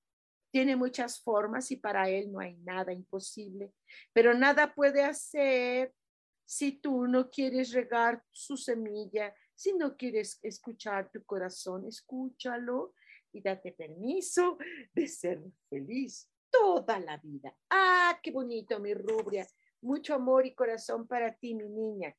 [0.50, 3.70] tiene muchas formas y para él no hay nada imposible,
[4.12, 5.94] pero nada puede hacer
[6.50, 12.92] si tú no quieres regar su semilla, si no quieres escuchar tu corazón, escúchalo
[13.30, 14.58] y date permiso
[14.92, 17.56] de ser feliz toda la vida.
[17.70, 19.46] Ah, qué bonito, mi rubria.
[19.80, 22.16] Mucho amor y corazón para ti, mi niña.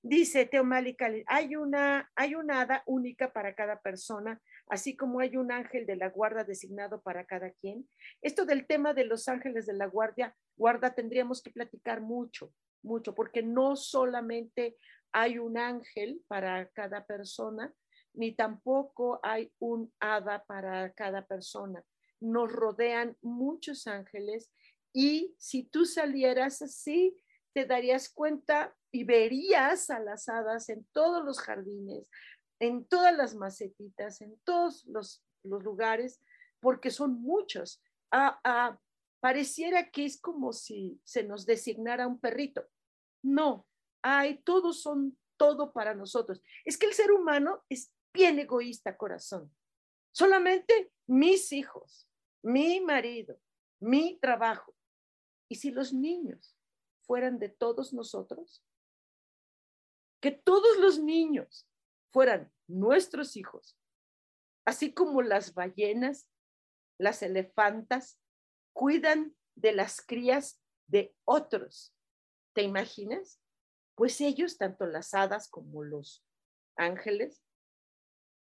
[0.00, 5.50] Dice Teomali hay una, hay una hada única para cada persona, así como hay un
[5.50, 7.88] ángel de la guarda designado para cada quien.
[8.20, 13.14] Esto del tema de los ángeles de la guardia, guarda, tendríamos que platicar mucho, mucho,
[13.14, 14.76] porque no solamente
[15.12, 17.72] hay un ángel para cada persona,
[18.14, 21.84] ni tampoco hay un hada para cada persona.
[22.20, 24.50] Nos rodean muchos ángeles
[24.92, 27.16] y si tú salieras así,
[27.52, 32.10] te darías cuenta y verías a las hadas en todos los jardines,
[32.60, 36.20] en todas las macetitas, en todos los, lugares,
[36.60, 37.82] porque son muchos.
[38.12, 38.78] Ah, ah,
[39.18, 42.64] pareciera que es como si se nos designara un perrito.
[43.22, 43.66] No,
[44.02, 46.42] hay, todos son todo para nosotros.
[46.64, 49.54] Es que el ser humano es bien egoísta, corazón.
[50.12, 52.08] Solamente mis hijos,
[52.42, 53.40] mi marido,
[53.80, 54.74] mi trabajo.
[55.48, 56.56] Y si los niños
[57.02, 58.64] fueran de todos nosotros,
[60.20, 61.68] que todos los niños
[62.12, 63.76] fueran nuestros hijos,
[64.64, 66.28] así como las ballenas,
[66.98, 68.20] las elefantas,
[68.72, 71.92] cuidan de las crías de otros
[72.54, 73.40] ¿Te imaginas?
[73.94, 76.24] Pues ellos, tanto las hadas como los
[76.76, 77.42] ángeles,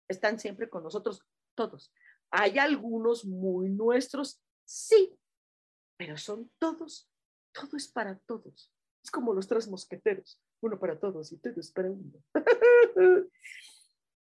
[0.08, 1.22] están siempre con nosotros,
[1.54, 1.92] todos.
[2.30, 5.18] Hay algunos muy nuestros, sí,
[5.96, 7.10] pero son todos,
[7.52, 8.72] todo es para todos.
[9.02, 12.22] Es como los tres mosqueteros, uno para todos y todos para uno.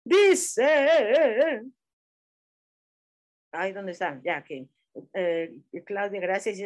[0.03, 1.61] Dice,
[3.51, 4.21] ay, ¿dónde están?
[4.23, 4.67] Ya, que
[5.13, 5.53] eh,
[5.85, 6.57] Claudia, gracias.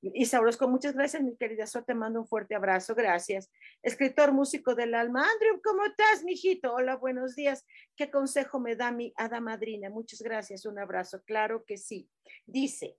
[0.00, 3.50] Isa Orozco, muchas gracias, mi querida So, te mando un fuerte abrazo, gracias.
[3.82, 5.20] Escritor, músico del alma.
[5.20, 6.74] Andrew, ¿cómo estás, mijito?
[6.74, 7.66] Hola, buenos días.
[7.96, 9.90] ¿Qué consejo me da mi hada madrina?
[9.90, 11.22] Muchas gracias, un abrazo.
[11.24, 12.08] Claro que sí.
[12.46, 12.96] Dice,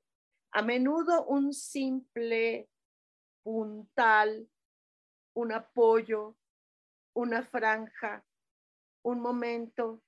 [0.52, 2.70] a menudo un simple
[3.44, 4.48] puntal,
[5.34, 6.36] un apoyo,
[7.14, 8.26] una franja,
[9.04, 10.02] un momento,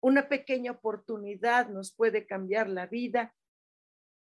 [0.00, 3.34] una pequeña oportunidad nos puede cambiar la vida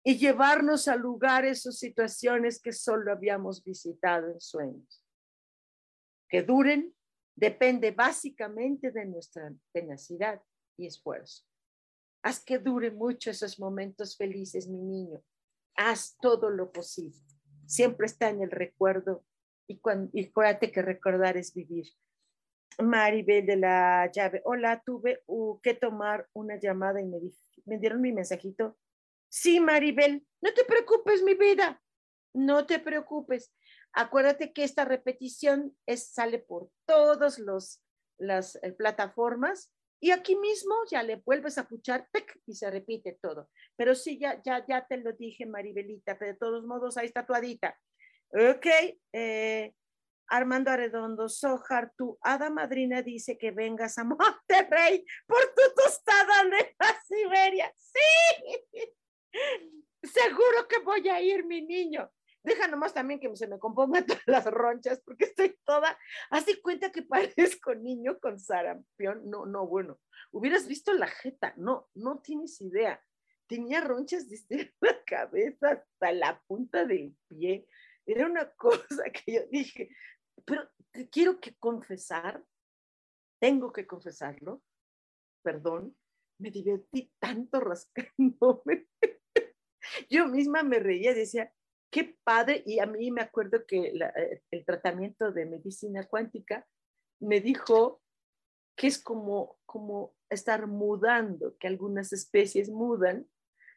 [0.05, 5.05] y llevarnos a lugares o situaciones que solo habíamos visitado en sueños.
[6.29, 6.95] Que duren
[7.37, 10.43] depende básicamente de nuestra tenacidad
[10.77, 11.45] y esfuerzo.
[12.23, 15.23] Haz que dure mucho esos momentos felices, mi niño.
[15.77, 17.19] Haz todo lo posible.
[17.67, 19.25] Siempre está en el recuerdo
[19.67, 21.87] y, cuando, y acuérdate que recordar es vivir.
[22.79, 24.41] Maribel de la llave.
[24.45, 27.19] Hola, tuve uh, que tomar una llamada y me,
[27.65, 28.77] me dieron mi mensajito
[29.33, 31.83] Sí, Maribel, no te preocupes, mi vida,
[32.35, 33.51] no te preocupes.
[33.95, 37.41] Acuérdate que esta repetición es, sale por todas
[38.19, 42.11] las eh, plataformas y aquí mismo ya le vuelves a escuchar
[42.47, 43.49] y se repite todo.
[43.75, 47.23] Pero sí, ya, ya, ya te lo dije, Maribelita, pero de todos modos ahí está
[47.23, 47.79] tatuadita.
[48.33, 48.67] Ok,
[49.15, 49.73] eh,
[50.27, 56.77] Armando Arredondo, Sojar, tu hada madrina dice que vengas a Monterrey por tu tostada de
[56.79, 57.75] la Siberia.
[57.79, 58.93] Sí.
[60.03, 62.11] Seguro que voy a ir, mi niño.
[62.45, 65.97] Deja nomás también que se me compongan todas las ronchas porque estoy toda,
[66.31, 69.29] así cuenta que parezco niño con sarampión.
[69.31, 70.01] No, no, bueno,
[70.33, 73.01] hubieras visto la jeta, no, no tienes idea.
[73.47, 77.69] Tenía ronchas desde la cabeza hasta la punta del pie.
[78.07, 79.91] Era una cosa que yo dije,
[80.45, 82.45] pero te quiero que confesar,
[83.41, 84.63] tengo que confesarlo,
[85.43, 85.97] perdón,
[86.39, 88.89] me divertí tanto rascándome
[90.09, 91.53] yo misma me reía, decía,
[91.91, 96.67] qué padre, y a mí me acuerdo que eh, el tratamiento de medicina cuántica
[97.21, 98.03] me dijo
[98.77, 103.29] que es como, como estar mudando, que algunas especies mudan,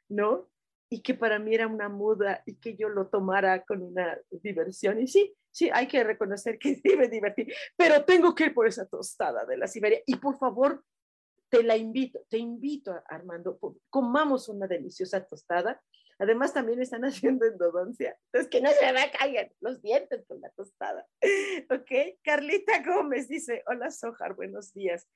[0.08, 0.50] ¿no?
[0.90, 5.02] Y que para mí era una muda y que yo lo tomara con una diversión.
[5.02, 8.68] Y sí, sí, hay que reconocer que sí me divertí, pero tengo que ir por
[8.68, 10.00] esa tostada de la Siberia.
[10.06, 10.84] Y por favor,
[11.50, 15.82] te la invito, te invito, Armando, comamos una deliciosa tostada.
[16.18, 18.18] Además, también están haciendo endodoncia.
[18.28, 21.08] Entonces, que no se me caigan los dientes con la tostada.
[21.70, 25.08] Ok, Carlita Gómez dice, hola Sojar, buenos días.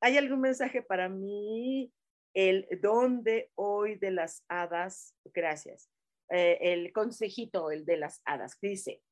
[0.00, 1.92] ¿Hay algún mensaje para mí?
[2.34, 5.14] El don de hoy de las hadas.
[5.32, 5.90] Gracias.
[6.28, 8.58] Eh, el consejito, el de las hadas.
[8.60, 9.02] Dice,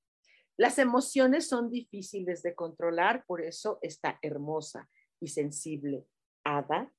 [0.57, 4.89] las emociones son difíciles de controlar, por eso está hermosa
[5.21, 6.07] y sensible.
[6.45, 6.93] Hada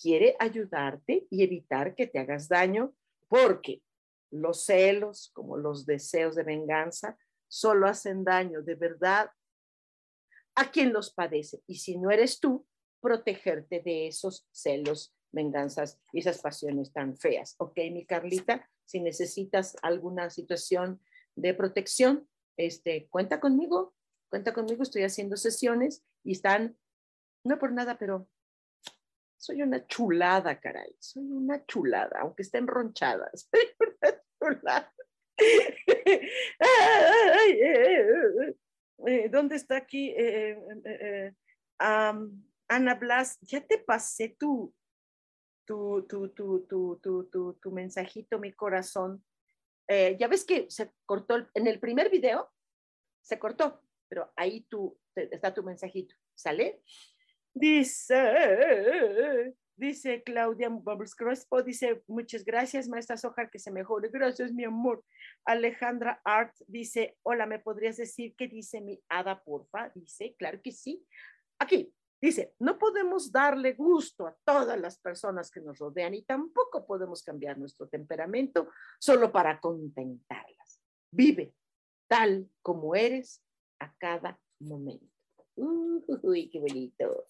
[0.00, 2.94] quiere ayudarte y evitar que te hagas daño
[3.28, 3.82] porque
[4.32, 7.16] los celos, como los deseos de venganza,
[7.48, 9.30] solo hacen daño de verdad
[10.54, 11.62] a quien los padece.
[11.66, 12.66] Y si no eres tú,
[13.00, 17.54] protegerte de esos celos, venganzas y esas pasiones tan feas.
[17.58, 21.00] Ok, mi Carlita, si necesitas alguna situación
[21.34, 23.94] de protección, este, cuenta conmigo,
[24.28, 26.76] cuenta conmigo, estoy haciendo sesiones y están,
[27.44, 28.28] no por nada, pero
[29.36, 33.50] soy una chulada, caray, soy una chulada, aunque estén ronchadas,
[34.42, 34.92] chulada.
[39.30, 40.10] ¿Dónde está aquí?
[40.10, 41.34] Eh, eh, eh,
[41.78, 44.72] Ana Blas, ya te pasé tu,
[45.64, 49.24] tu, tu, tu, tu, mensajito, mi corazón.
[49.88, 52.50] Eh, ya ves que se cortó en el primer video,
[53.20, 56.82] se cortó, pero ahí tú, está tu mensajito, ¿sale?
[57.52, 60.70] Dice, dice Claudia
[61.16, 64.08] Crespo, dice, muchas gracias, maestra Sojar, que se mejore.
[64.10, 65.04] Gracias, mi amor.
[65.44, 69.90] Alejandra Art dice, hola, ¿me podrías decir qué dice mi hada, porfa?
[69.94, 71.04] Dice, claro que sí.
[71.58, 76.86] Aquí, Dice, no podemos darle gusto a todas las personas que nos rodean y tampoco
[76.86, 78.68] podemos cambiar nuestro temperamento
[79.00, 80.80] solo para contentarlas.
[81.10, 81.52] Vive
[82.06, 83.42] tal como eres
[83.80, 85.11] a cada momento.
[85.54, 87.26] Uy, qué bonito.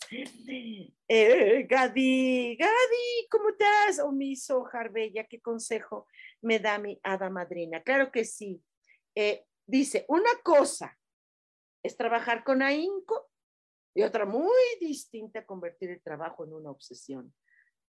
[1.09, 3.99] Eh, Gadi, Gadi, ¿cómo estás?
[3.99, 6.07] O oh, mi Sojar Bella, ¿qué consejo
[6.41, 7.83] me da mi hada madrina?
[7.83, 8.63] Claro que sí.
[9.15, 10.97] Eh, dice, una cosa
[11.83, 13.29] es trabajar con ahínco
[13.95, 14.49] y otra muy
[14.81, 17.35] distinta, convertir el trabajo en una obsesión.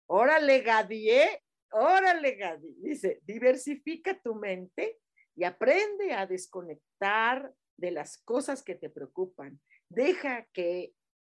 [0.07, 1.43] Órale, Gadi, ¿eh?
[1.71, 2.73] Órale, Gadi.
[2.79, 4.99] Dice, diversifica tu mente
[5.35, 9.59] y aprende a desconectar de las cosas que te preocupan.
[9.93, 10.93] Deja que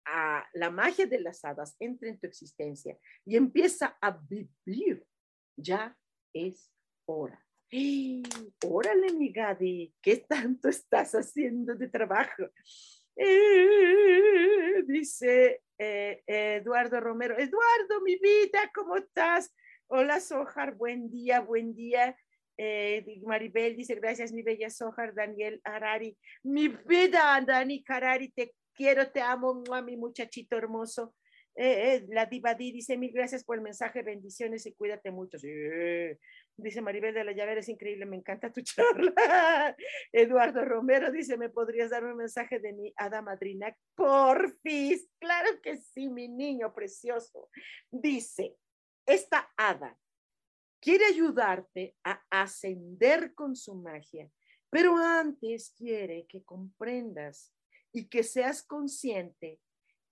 [0.06, 5.04] a la magia de las hadas entre en tu existencia y empieza a vivir.
[5.56, 5.96] Ya
[6.32, 6.72] es
[7.06, 7.42] hora.
[8.64, 12.44] Órale, mi Gadi, ¿qué tanto estás haciendo de trabajo?
[13.16, 19.52] Eh, dice eh, Eduardo Romero, Eduardo, mi vida, ¿cómo estás?
[19.88, 22.16] Hola, Sojar, buen día, buen día.
[22.58, 29.10] Eh, Maribel dice, gracias, mi bella Sojar, Daniel Harari, mi vida, Dani Harari, te quiero,
[29.10, 31.14] te amo, a mi muchachito hermoso.
[31.54, 35.38] la Divadí dice, mil gracias por el mensaje, bendiciones y cuídate mucho.
[36.58, 39.76] Dice Maribel de la Llavera, es increíble, me encanta tu charla.
[40.12, 43.76] Eduardo Romero dice, ¿me podrías dar un mensaje de mi hada madrina?
[43.94, 47.50] Porfis, claro que sí, mi niño precioso.
[47.90, 48.56] Dice,
[49.04, 49.98] esta hada
[50.80, 54.30] quiere ayudarte a ascender con su magia,
[54.70, 57.52] pero antes quiere que comprendas
[57.92, 59.60] y que seas consciente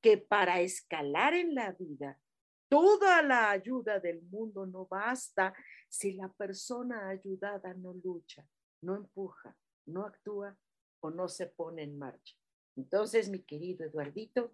[0.01, 2.21] que para escalar en la vida,
[2.69, 5.55] toda la ayuda del mundo no basta
[5.89, 8.47] si la persona ayudada no lucha,
[8.83, 10.59] no empuja, no actúa
[11.01, 12.35] o no se pone en marcha.
[12.77, 14.53] Entonces, mi querido Eduardito,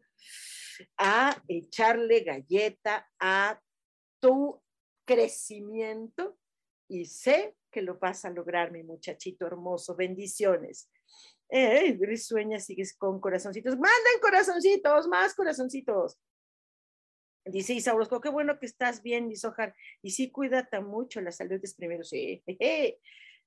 [0.96, 3.60] a echarle galleta a
[4.20, 4.62] tu
[5.04, 6.38] crecimiento
[6.88, 9.94] y sé que lo vas a lograr, mi muchachito hermoso.
[9.94, 10.90] Bendiciones.
[11.48, 13.74] Eh, sueña, sigues con corazoncitos.
[13.74, 16.18] Manden corazoncitos, más corazoncitos.
[17.44, 19.74] Dice Isaurosco, qué bueno que estás bien, Sojar.
[20.02, 22.04] Y sí, cuídate mucho, la salud es primero.
[22.04, 22.42] Sí.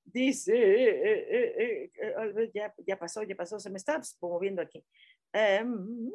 [0.04, 4.84] Dice, eh, eh, eh, ya, ya pasó, ya pasó, se me está moviendo aquí.
[5.32, 6.10] Em,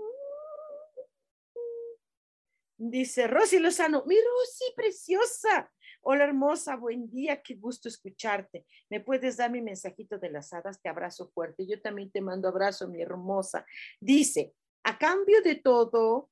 [2.79, 5.69] dice Rosy Lozano, mi Rosy, preciosa.
[6.01, 8.65] Hola hermosa, buen día, qué gusto escucharte.
[8.89, 10.81] ¿Me puedes dar mi mensajito de las hadas?
[10.81, 11.67] Te abrazo fuerte.
[11.67, 13.65] Yo también te mando abrazo, mi hermosa.
[13.99, 14.53] Dice,
[14.83, 16.29] a cambio de todo,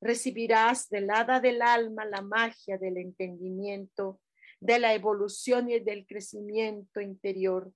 [0.00, 4.20] recibirás del hada del alma la magia del entendimiento,
[4.60, 7.72] de la evolución y del crecimiento interior.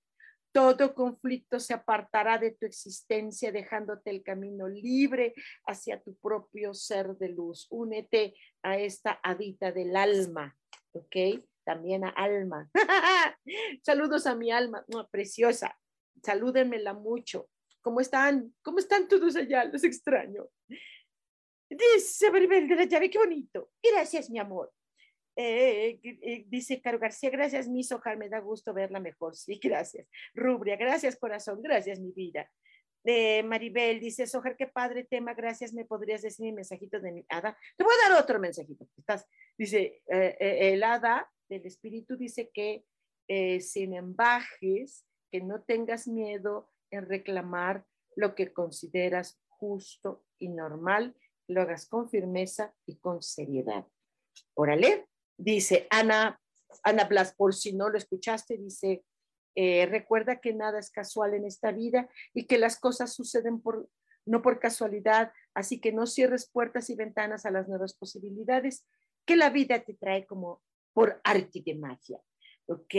[0.53, 5.35] Todo conflicto se apartará de tu existencia, dejándote el camino libre
[5.67, 7.67] hacia tu propio ser de luz.
[7.71, 10.55] Únete a esta hadita del alma,
[10.93, 11.43] ¿ok?
[11.65, 12.71] También a alma.
[13.83, 15.79] Saludos a mi alma, preciosa.
[16.23, 17.49] Salúdenmela mucho.
[17.81, 18.55] ¿Cómo están?
[18.63, 19.65] ¿Cómo están todos allá?
[19.65, 20.49] Los extraño.
[21.69, 23.71] Dice Maribel de la llave, qué bonito.
[23.83, 24.71] Gracias, mi amor.
[25.35, 29.35] Eh, eh, dice Caro García, gracias, mi Sojar, me da gusto verla mejor.
[29.35, 30.07] Sí, gracias.
[30.35, 32.51] Rubria, gracias, corazón, gracias, mi vida.
[33.05, 37.25] Eh, Maribel dice, Sojar, qué padre tema, gracias, ¿me podrías decir mi mensajito de mi
[37.29, 37.57] hada?
[37.77, 38.87] Te voy a dar otro mensajito.
[38.97, 39.27] Estás,
[39.59, 42.85] dice, el hada del espíritu dice que
[43.61, 51.17] sin embajes, que no tengas miedo en reclamar lo que consideras justo y normal,
[51.49, 53.87] lo hagas con firmeza y con seriedad.
[54.55, 55.09] Órale,
[55.43, 56.41] dice Ana,
[56.83, 59.05] Ana Blas, por si no lo escuchaste, dice,
[59.55, 63.89] eh, recuerda que nada es casual en esta vida y que las cosas suceden por,
[64.25, 68.87] no por casualidad, así que no cierres puertas y ventanas a las nuevas posibilidades
[69.27, 70.63] que la vida te trae como
[70.95, 72.21] por arte de magia.
[72.67, 72.95] ¿Ok?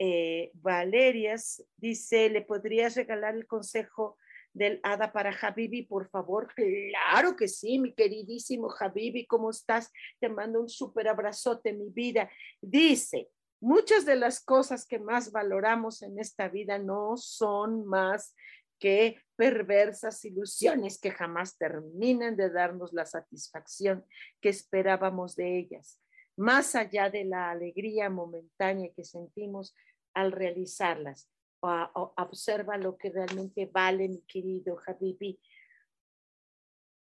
[0.00, 4.17] Eh, Valerias dice, ¿le podrías regalar el consejo
[4.52, 6.52] del Hada para Habibi, por favor?
[6.54, 9.92] Claro que sí, mi queridísimo Habibi, ¿cómo estás?
[10.20, 12.30] Te mando un súper abrazote, mi vida.
[12.60, 13.28] Dice,
[13.60, 18.34] muchas de las cosas que más valoramos en esta vida no son más
[18.78, 24.04] que perversas ilusiones que jamás terminan de darnos la satisfacción
[24.40, 26.00] que esperábamos de ellas.
[26.36, 29.74] Más allá de la alegría momentánea que sentimos
[30.14, 31.28] al realizarlas,
[31.60, 35.38] observa lo que realmente vale, mi querido Habibi.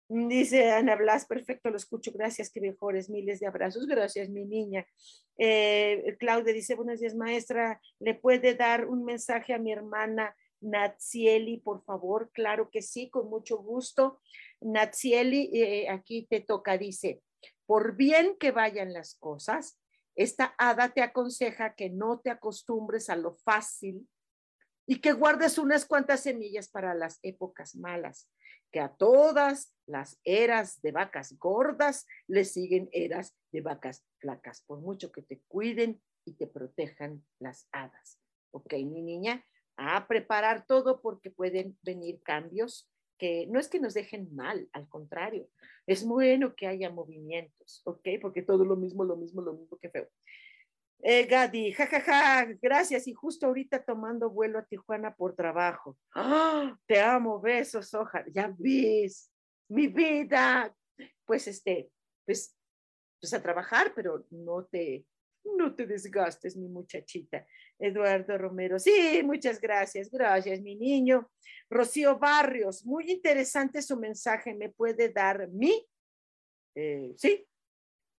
[0.09, 4.85] Dice Ana Blas, perfecto, lo escucho, gracias, que mejores, miles de abrazos, gracias, mi niña.
[5.37, 11.57] Eh, Claudia dice, buenos días, maestra, ¿le puede dar un mensaje a mi hermana Natsieli,
[11.57, 12.29] por favor?
[12.31, 14.21] Claro que sí, con mucho gusto.
[14.61, 17.23] Natsieli, eh, aquí te toca, dice,
[17.65, 19.79] por bien que vayan las cosas,
[20.15, 24.07] esta hada te aconseja que no te acostumbres a lo fácil
[24.85, 28.29] y que guardes unas cuantas semillas para las épocas malas,
[28.71, 34.79] que a todas las eras de vacas gordas le siguen eras de vacas flacas, por
[34.79, 38.19] mucho que te cuiden y te protejan las hadas.
[38.51, 39.45] Ok, mi niña,
[39.77, 44.89] a preparar todo porque pueden venir cambios que no es que nos dejen mal, al
[44.89, 45.47] contrario,
[45.85, 48.07] es bueno que haya movimientos, ¿ok?
[48.21, 50.09] Porque todo lo mismo, lo mismo, lo mismo que feo.
[51.05, 53.07] Eh, Gadi, jajaja, gracias.
[53.07, 55.97] Y justo ahorita tomando vuelo a Tijuana por trabajo.
[56.15, 56.77] ¡Ah!
[56.87, 58.23] Te amo, besos, hoja.
[58.33, 59.29] Ya ves,
[59.67, 60.73] mi vida.
[61.25, 61.91] Pues este,
[62.25, 62.55] pues,
[63.19, 65.05] pues a trabajar, pero no te,
[65.43, 67.45] no te desgastes, mi muchachita.
[67.77, 71.29] Eduardo Romero, sí, muchas gracias, gracias, mi niño.
[71.69, 74.53] Rocío Barrios, muy interesante su mensaje.
[74.53, 75.85] ¿Me puede dar mi?
[76.75, 77.45] Eh, sí,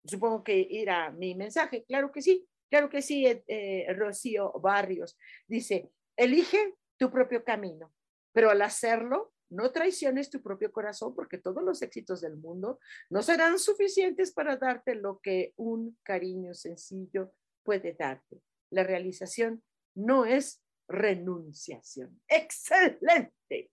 [0.03, 2.45] supongo que irá mi mensaje, claro que sí.
[2.74, 5.15] Claro que sí, eh, eh, Rocío Barrios.
[5.47, 7.93] Dice, elige tu propio camino,
[8.32, 12.80] pero al hacerlo, no traiciones tu propio corazón porque todos los éxitos del mundo
[13.11, 18.41] no serán suficientes para darte lo que un cariño sencillo puede darte.
[18.71, 19.61] La realización
[19.93, 22.19] no es renunciación.
[22.28, 23.69] Excelente.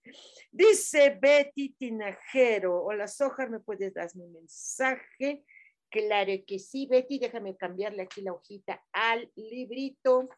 [0.53, 5.42] Dice Betty Tinajero, hola Sojar, ¿me puedes dar mi mensaje?
[5.91, 10.28] Claro que sí, Betty, déjame cambiarle aquí la hojita al librito.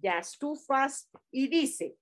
[0.00, 1.96] Ya estufas y dice,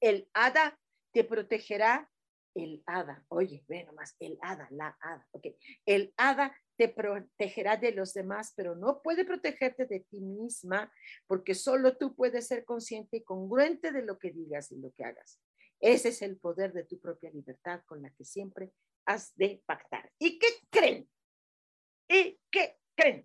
[0.00, 0.78] el hada
[1.12, 2.10] te protegerá,
[2.54, 5.46] el hada, oye, ve nomás, el hada, la hada, ok,
[5.86, 10.92] el hada te protegerá de los demás, pero no puede protegerte de ti misma
[11.26, 15.04] porque solo tú puedes ser consciente y congruente de lo que digas y lo que
[15.04, 15.40] hagas.
[15.80, 18.72] Ese es el poder de tu propia libertad con la que siempre
[19.06, 20.10] has de pactar.
[20.18, 21.08] ¿Y qué creen?
[22.10, 23.24] ¿Y qué creen?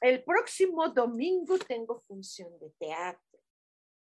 [0.00, 3.38] El próximo domingo tengo función de teatro.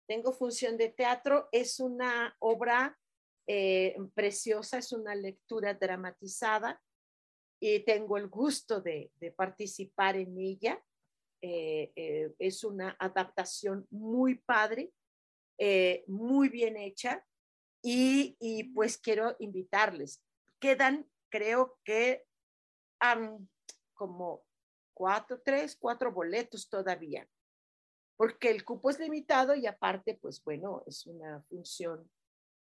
[0.07, 2.97] Tengo función de teatro, es una obra
[3.45, 6.81] eh, preciosa, es una lectura dramatizada
[7.59, 10.83] y tengo el gusto de, participar en ella.
[11.39, 14.91] Eh, eh, es una adaptación muy padre,
[16.07, 17.23] muy bien hecha
[17.83, 20.23] y, y pues quiero invitarles.
[20.59, 22.25] Quedan, creo que
[23.93, 24.43] como
[24.93, 27.27] cuatro, tres, cuatro boletos todavía,
[28.15, 32.09] porque el cupo es limitado y aparte, pues bueno, es una función,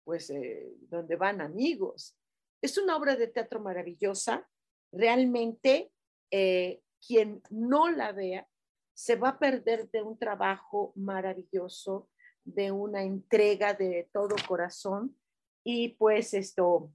[0.04, 2.18] pues, eh, donde van amigos.
[2.62, 4.48] Es una obra de teatro maravillosa.
[4.92, 5.92] Realmente,
[6.32, 8.48] eh, quien no la vea,
[8.94, 12.10] se va a perder de un trabajo maravilloso,
[12.44, 15.18] de una entrega de todo corazón.
[15.64, 16.92] Y pues esto,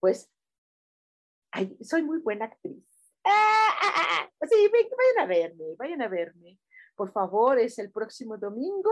[0.00, 0.30] pues
[1.80, 2.84] soy muy buena actriz.
[3.24, 6.58] Ah, ah, ah, sí, vayan a verme, vayan a verme.
[6.96, 8.90] Por favor, es el próximo domingo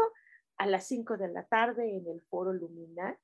[0.58, 3.18] a las 5 de la tarde en el Foro Luminar.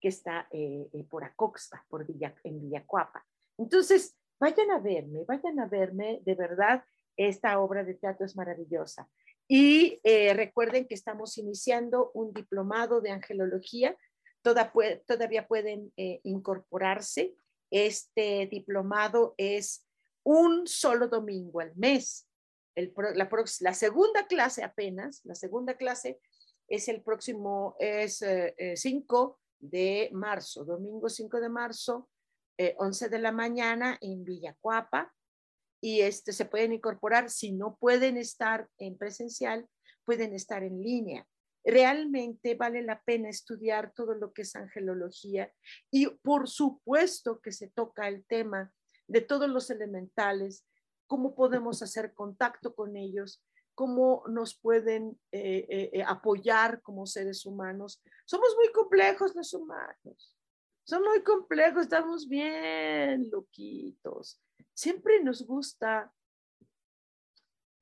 [0.00, 3.26] que está eh, eh, por Acoxpa, por Villa, en Villacuapa.
[3.58, 6.84] Entonces, vayan a verme, vayan a verme, de verdad,
[7.16, 9.08] esta obra de teatro es maravillosa.
[9.48, 13.96] Y eh, recuerden que estamos iniciando un diplomado de angelología,
[14.40, 14.72] Toda,
[15.04, 17.34] todavía pueden incorporarse.
[17.70, 19.86] Este diplomado es
[20.24, 22.26] un solo domingo al mes.
[22.74, 26.20] la, segunda clase apenas, la segunda clase
[26.68, 28.24] es el próximo, es
[28.74, 32.08] 5 de marzo, domingo 5 de marzo,
[32.76, 35.14] 11 eh, de la mañana en Villacuapa.
[35.80, 39.68] Y este, se pueden incorporar, si no pueden estar en presencial,
[40.04, 41.26] pueden estar en línea.
[41.68, 45.52] Realmente vale la pena estudiar todo lo que es angelología
[45.90, 48.72] y por supuesto que se toca el tema
[49.06, 50.64] de todos los elementales,
[51.06, 53.44] cómo podemos hacer contacto con ellos,
[53.74, 58.02] cómo nos pueden eh, eh, eh, apoyar como seres humanos.
[58.24, 60.38] Somos muy complejos los humanos.
[60.84, 64.40] Son muy complejos, estamos bien loquitos.
[64.72, 66.14] Siempre nos gusta,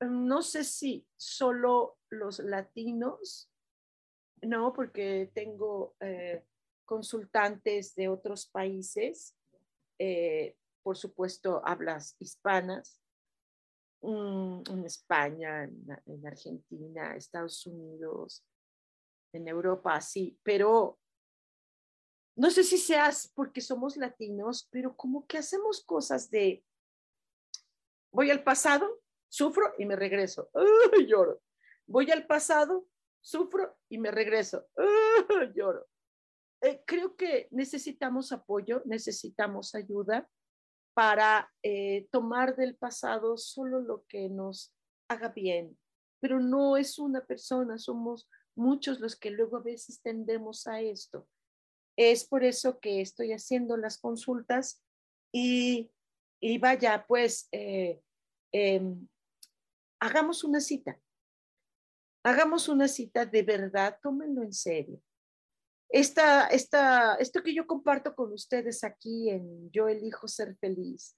[0.01, 3.49] no sé si solo los latinos,
[4.41, 5.95] no, porque tengo
[6.85, 9.35] consultantes de otros países,
[10.83, 13.01] por supuesto, hablas hispanas,
[14.01, 18.45] en España, en, Argentina, Estados Unidos,
[19.33, 20.99] en Europa, sí, pero
[22.35, 26.63] no sé si seas porque somos latinos, pero como que hacemos cosas de,
[28.11, 30.49] voy al pasado, sufro y me regreso,
[31.07, 31.41] lloro.
[31.87, 32.85] Voy al pasado,
[33.27, 34.67] sufro y me regreso,
[35.53, 35.85] lloro.
[36.61, 40.29] Eh, creo que necesitamos apoyo, necesitamos ayuda
[40.95, 44.73] para eh, tomar del pasado solo lo que nos
[45.09, 45.77] haga bien,
[46.21, 51.27] pero no es una persona, somos muchos los que luego a veces tendemos a esto.
[51.97, 54.81] Es por eso que estoy haciendo las consultas
[55.33, 55.91] y,
[56.59, 58.01] vaya, pues eh,
[58.53, 59.07] em,
[59.99, 60.97] hagamos una cita.
[62.23, 65.01] Hagamos una cita de verdad, tómenlo en serio
[65.89, 71.15] esta, esta, esto que yo comparto con ustedes aquí en Yo elijo ser feliz,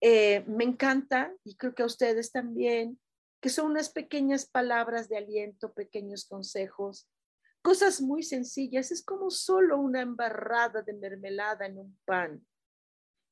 [0.00, 2.98] eh, me encanta y creo que a ustedes también,
[3.40, 7.08] que son unas pequeñas palabras de aliento, pequeños consejos,
[7.62, 12.44] cosas muy sencillas, es como solo una embarrada de mermelada en un pan.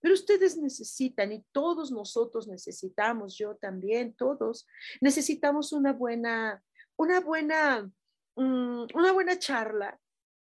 [0.00, 4.66] Pero ustedes necesitan y todos nosotros necesitamos, yo también, todos,
[5.00, 6.62] necesitamos una buena,
[6.96, 7.90] una buena,
[8.36, 9.98] mm, una buena charla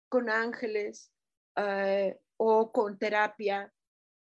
[0.10, 1.12] con ángeles
[1.56, 3.72] eh, o con terapia.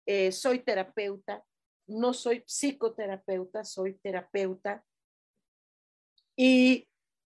[0.06, 1.44] Eh, soy terapeuta,
[1.88, 4.84] no soy psicoterapeuta, soy terapeuta.
[6.36, 6.88] Y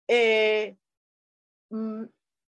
[0.08, 0.78] eh,
[1.70, 2.04] mm,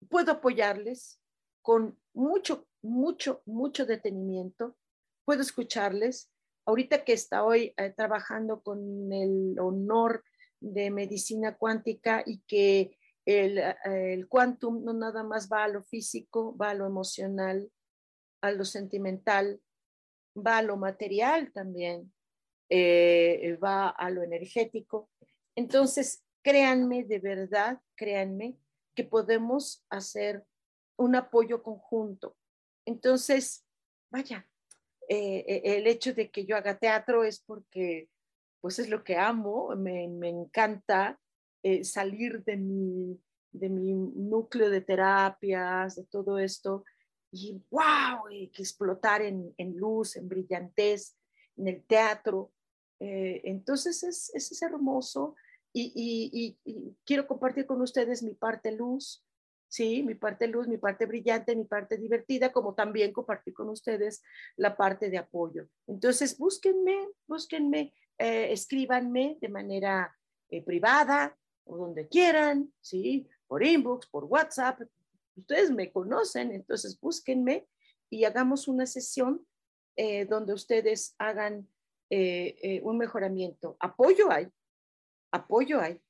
[0.10, 1.22] puedo apoyarles
[1.62, 4.76] con mucho, mucho, mucho detenimiento.
[5.30, 6.32] Puedo escucharles.
[6.66, 10.24] Ahorita que estoy trabajando con el honor
[10.60, 16.72] de medicina cuántica y que el, quantum no nada más va a lo físico, va
[16.72, 17.72] a lo emocional,
[18.42, 19.62] a lo sentimental,
[20.36, 22.12] va a lo material también,
[22.68, 25.12] eh, va a lo energético.
[25.56, 28.58] Entonces, créanme de verdad, créanme
[28.96, 30.44] que podemos hacer
[30.98, 32.36] un apoyo conjunto.
[32.84, 33.64] Entonces,
[34.10, 34.49] vaya,
[35.12, 38.10] eh, eh, el hecho de que yo haga teatro es porque,
[38.62, 41.20] pues es lo que amo, me, me encanta,
[41.64, 43.20] eh, salir de mi,
[43.51, 46.86] de mi núcleo de terapias, de todo esto,
[47.32, 51.16] y wow, que explotar en, luz, en brillantez,
[51.57, 52.51] en el teatro.
[52.99, 55.36] Entonces es, es, hermoso
[55.72, 59.24] y, y, quiero compartir con ustedes mi parte luz,
[59.70, 64.22] sí, mi parte luz, mi parte brillante, mi parte divertida, como también compartir con ustedes
[64.58, 65.70] la parte de apoyo.
[65.88, 70.14] Entonces, búsquenme, búsquenme, eh, escríbanme de manera
[70.66, 71.38] privada,
[71.70, 73.28] o donde quieran, ¿sí?
[73.48, 74.82] Por inbox, por WhatsApp.
[75.36, 77.68] Ustedes me conocen, entonces búsquenme
[78.10, 79.46] y hagamos una sesión
[79.96, 81.68] eh, donde ustedes hagan
[82.10, 83.78] eh, eh, un mejoramiento.
[83.80, 84.48] Apoyo hay,
[85.32, 86.02] apoyo hay.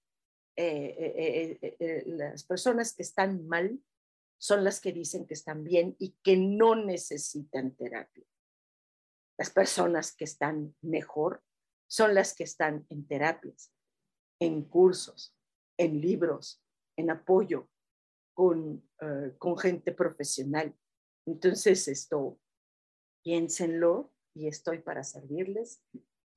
[2.06, 3.80] Las personas que están mal
[4.38, 8.26] son las que dicen que están bien y que no necesitan terapia.
[9.38, 11.44] Las personas que están mejor
[11.88, 13.74] son las que están en terapias,
[14.40, 15.36] en cursos,
[15.78, 16.64] en libros,
[16.98, 17.70] en apoyo
[18.34, 20.78] con, eh, con gente profesional.
[21.26, 22.40] Entonces, esto,
[23.24, 25.82] piénsenlo y estoy para servirles.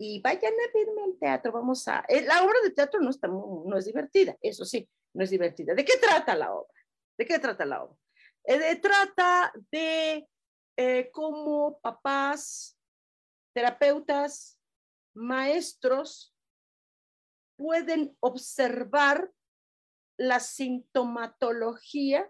[0.05, 2.05] Y vayan a verme al teatro, vamos a...
[2.09, 5.74] Eh, la obra de teatro no, está, no es divertida, eso sí, no es divertida.
[5.74, 6.74] ¿De qué trata la obra?
[7.16, 7.96] ¿De qué trata la obra?
[8.42, 10.28] Eh, trata de
[10.76, 12.76] eh, cómo papás,
[13.55, 14.59] terapeutas,
[15.14, 16.34] maestros
[17.55, 19.30] pueden observar
[20.16, 22.28] la sintomatología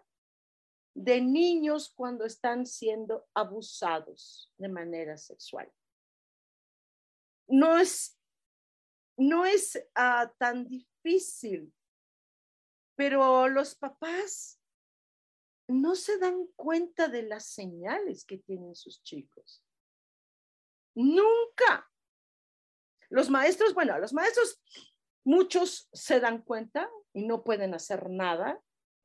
[0.94, 5.72] de niños cuando están siendo abusados de manera sexual.
[7.52, 8.18] No es,
[9.18, 11.70] no es ah, tan difícil,
[12.96, 14.58] pero los papás
[15.68, 19.62] no se dan cuenta de las señales que tienen sus chicos.
[20.94, 21.90] Nunca.
[23.10, 24.58] Los maestros, bueno, los maestros,
[25.22, 28.62] muchos se dan cuenta y no pueden hacer nada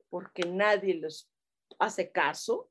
[0.08, 1.30] porque nadie los
[1.78, 2.70] hace caso.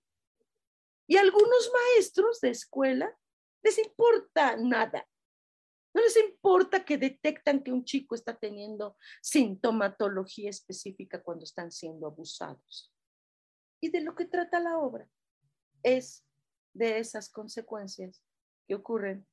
[1.07, 3.15] Y algunos maestros de escuela
[3.61, 5.07] les importa nada.
[5.97, 12.05] No les importa que detectan que un chico está teniendo sintomatología específica cuando están siendo
[12.05, 12.93] abusados.
[13.81, 15.09] Y de lo que trata la obra
[15.81, 16.23] es
[16.73, 18.23] de esas consecuencias
[18.67, 19.25] que ocurren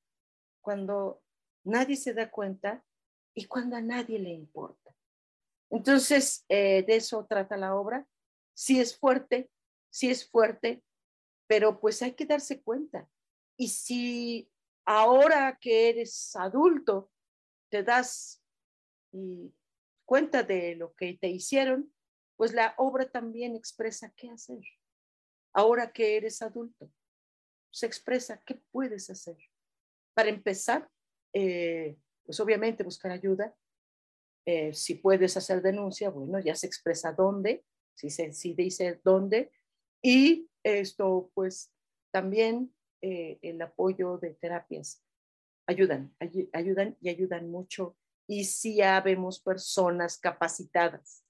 [0.63, 1.23] cuando
[1.65, 2.83] nadie se da cuenta
[3.35, 4.97] y cuando a nadie le importa.
[5.69, 8.09] Entonces, eh, de eso trata la obra.
[8.55, 9.51] Si es fuerte,
[9.91, 10.83] sí es fuerte,
[11.47, 13.07] pero pues hay que darse cuenta.
[13.59, 14.51] Y si
[14.85, 17.11] ahora que eres adulto
[17.71, 18.43] te das
[20.05, 21.93] cuenta de lo que te hicieron,
[22.37, 24.61] pues la obra también expresa qué hacer.
[25.53, 26.91] Ahora que eres adulto,
[27.71, 29.37] se expresa qué puedes hacer.
[30.15, 30.89] Para empezar,
[31.33, 33.55] eh, pues obviamente buscar ayuda.
[34.47, 37.65] Eh, si puedes hacer denuncia, bueno, ya se expresa dónde,
[37.95, 39.53] si se si dice dónde,
[40.03, 41.73] y esto, pues
[42.13, 45.03] también eh, el apoyo de terapias
[45.67, 46.15] ayudan,
[46.53, 47.97] ayudan y ayudan mucho.
[48.27, 51.25] Y si ya vemos personas capacitadas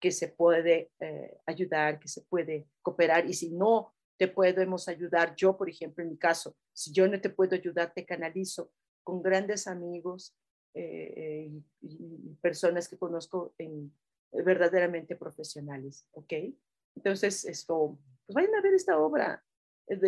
[0.00, 3.26] que se puede eh, ayudar, que se puede cooperar.
[3.26, 7.20] Y si no te podemos ayudar, yo, por ejemplo, en mi caso, si yo no
[7.20, 10.34] te puedo ayudar, te canalizo con grandes amigos
[10.74, 11.50] eh,
[11.82, 13.92] y personas que conozco en,
[14.32, 16.32] verdaderamente profesionales, ¿ok?
[16.96, 19.42] Entonces, esto, pues vayan a ver esta obra.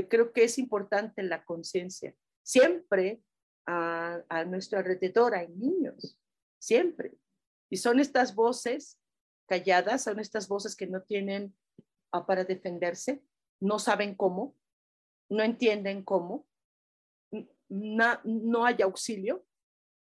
[0.09, 2.15] Creo que es importante la conciencia.
[2.43, 3.23] Siempre
[3.67, 6.19] a, a nuestro alrededor hay niños,
[6.59, 7.15] siempre.
[7.71, 8.99] Y son estas voces
[9.47, 11.55] calladas, son estas voces que no tienen
[12.13, 13.23] ah, para defenderse,
[13.61, 14.57] no saben cómo,
[15.31, 16.47] no entienden cómo,
[17.69, 19.47] no hay auxilio,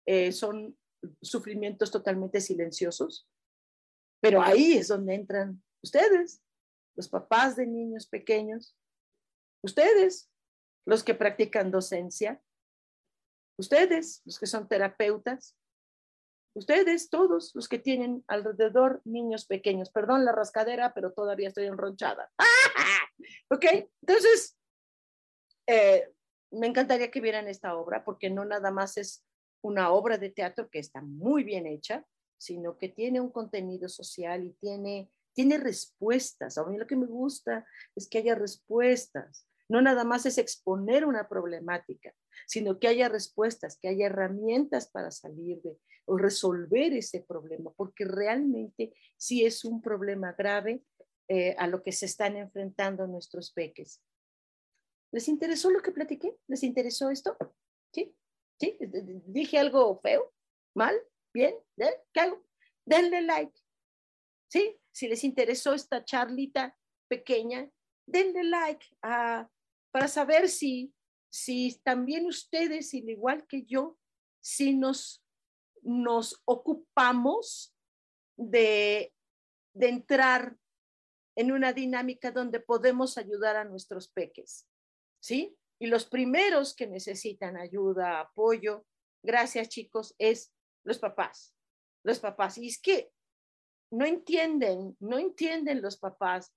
[0.07, 0.78] eh, son
[1.22, 3.28] sufrimientos totalmente silenciosos,
[4.19, 6.41] pero ahí es donde entran ustedes,
[6.95, 8.76] los papás de niños pequeños,
[9.64, 10.30] ustedes,
[10.86, 12.41] los que practican docencia,
[13.57, 15.55] ustedes, los que son terapeutas,
[16.53, 19.89] ustedes, todos los que tienen alrededor niños pequeños.
[19.91, 22.32] Perdón la rascadera, pero todavía estoy enronchada.
[23.49, 23.66] ok,
[24.01, 24.57] entonces,
[25.68, 26.12] eh,
[26.51, 29.24] me encantaría que vieran esta obra porque no nada más es
[29.64, 32.05] una obra de teatro que está muy bien hecha,
[32.38, 36.57] sino que tiene un contenido social y tiene tiene respuestas.
[36.57, 39.47] A mí lo que me gusta es que haya respuestas.
[39.72, 42.13] No nada más es exponer una problemática,
[42.45, 48.03] sino que haya respuestas, que haya herramientas para salir de o resolver ese problema, porque
[48.03, 50.84] realmente sí es un problema grave
[51.30, 54.03] eh, a lo que se están enfrentando nuestros peques.
[55.13, 56.38] ¿Les interesó lo que platiqué?
[56.47, 57.38] ¿Les interesó esto?
[57.93, 58.13] ¿Sí?
[58.59, 58.78] ¿Sí?
[59.26, 60.34] ¿Dije algo feo?
[60.76, 60.99] ¿Mal?
[61.34, 61.55] ¿Bien?
[62.11, 62.43] ¿Qué hago?
[62.86, 63.57] Denle like.
[64.49, 64.78] ¿Sí?
[64.91, 67.72] Si les interesó esta charlita pequeña,
[68.05, 69.49] denle like a,
[69.92, 70.94] para saber si,
[71.30, 73.98] si también ustedes, igual que yo,
[74.42, 75.24] si nos,
[75.82, 77.76] nos ocupamos
[78.38, 79.14] de,
[79.74, 80.58] de entrar
[81.36, 84.68] en una dinámica donde podemos ayudar a nuestros peques,
[85.22, 85.58] ¿sí?
[85.80, 88.86] Y los primeros que necesitan ayuda, apoyo,
[89.24, 91.56] gracias chicos, es los papás.
[92.04, 92.58] Los papás.
[92.58, 93.12] Y es que
[93.92, 96.54] no entienden, no entienden los papás.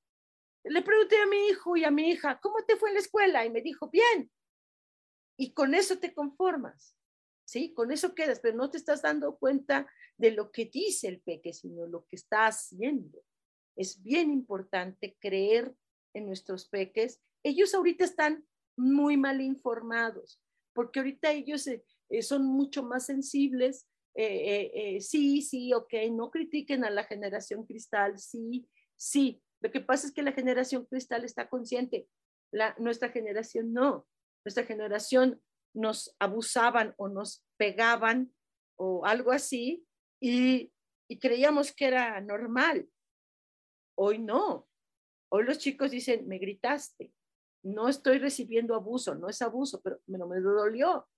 [0.64, 3.44] Le pregunté a mi hijo y a mi hija, ¿cómo te fue en la escuela?
[3.44, 4.30] Y me dijo, bien.
[5.36, 6.96] Y con eso te conformas,
[7.44, 7.74] ¿sí?
[7.74, 9.86] Con eso quedas, pero no te estás dando cuenta
[10.16, 13.22] de lo que dice el peque, sino lo que está haciendo.
[13.76, 15.74] Es bien importante creer
[16.14, 17.20] en nuestros peques.
[17.42, 18.46] Ellos ahorita están
[18.76, 20.40] muy mal informados,
[20.72, 23.86] porque ahorita ellos eh, eh, son mucho más sensibles
[24.16, 29.42] eh, sí, sí, ok, no critiquen a la generación cristal, sí, sí.
[29.64, 32.06] Lo que pasa es que la generación cristal está consciente,
[32.52, 34.06] la, nuestra generación no.
[34.44, 35.40] Nuestra generación
[35.74, 38.34] nos abusaban o nos pegaban
[38.78, 39.86] o algo así
[40.20, 40.70] y,
[41.08, 42.86] y creíamos que era normal.
[43.96, 44.68] Hoy no.
[45.32, 47.14] Hoy los chicos dicen, me gritaste.
[47.62, 51.08] No estoy recibiendo abuso, no es abuso, pero me, me dolió.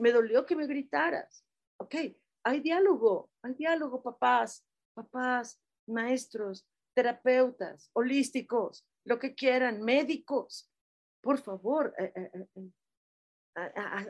[0.00, 1.44] me dolió que me gritaras.
[1.78, 1.96] Ok,
[2.44, 6.66] hay diálogo, hay diálogo, papás, papás, maestros,
[6.96, 10.72] terapeutas, holísticos, lo que quieran, médicos.
[11.20, 12.70] Por favor, eh, eh, eh,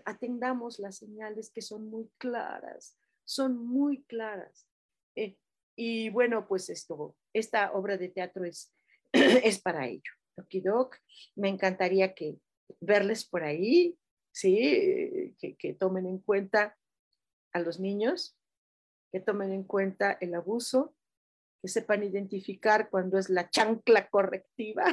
[0.05, 4.69] atendamos las señales que son muy claras, son muy claras.
[5.79, 8.73] y bueno, pues esto, esta obra de teatro es,
[9.13, 10.13] es para ello.
[10.63, 10.97] Doc,
[11.35, 12.39] me encantaría que
[12.81, 13.99] verles por ahí,
[14.33, 16.79] sí, que, que tomen en cuenta
[17.53, 18.39] a los niños,
[19.13, 20.96] que tomen en cuenta el abuso,
[21.69, 24.85] sepan identificar cuando es la chancla correctiva,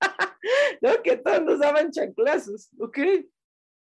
[0.82, 1.02] ¿no?
[1.02, 2.98] Que todos nos daban chanclazos, ¿ok?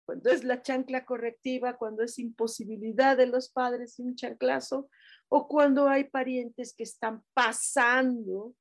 [0.06, 4.88] Cuando es la chancla correctiva, cuando es imposibilidad de los padres un chanclazo,
[5.28, 8.54] o cuando hay parientes que están pasando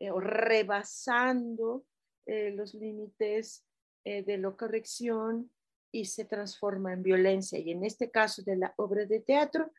[0.00, 1.84] eh, o rebasando
[2.26, 3.64] eh, los límites
[4.04, 5.50] eh, de la corrección
[5.92, 7.58] y se transforma en violencia.
[7.58, 9.72] Y en este caso de la obra de teatro,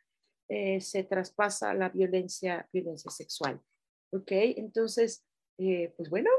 [0.50, 3.62] eh, se traspasa la violencia, violencia sexual.
[4.12, 4.32] ¿Ok?
[4.32, 5.24] Entonces,
[5.56, 6.30] pues bueno,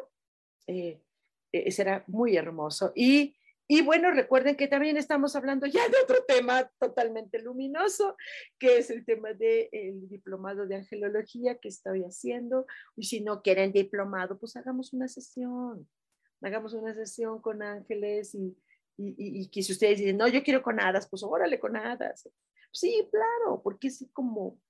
[1.71, 2.93] será muy hermoso.
[2.95, 3.37] Y,
[3.69, 8.17] y bueno, recuerden que también estamos hablando ya de otro tema totalmente luminoso,
[8.59, 12.67] que es el tema del diplomado de angelología que estoy haciendo.
[12.97, 15.89] Y si no quieren diplomado, pues hagamos una sesión
[16.43, 18.57] hagamos una sesión con ángeles y,
[18.97, 22.29] y, que si ustedes dicen, no, yo quiero con hadas, pues órale con hadas.
[22.73, 24.61] Sí, claro, porque es como,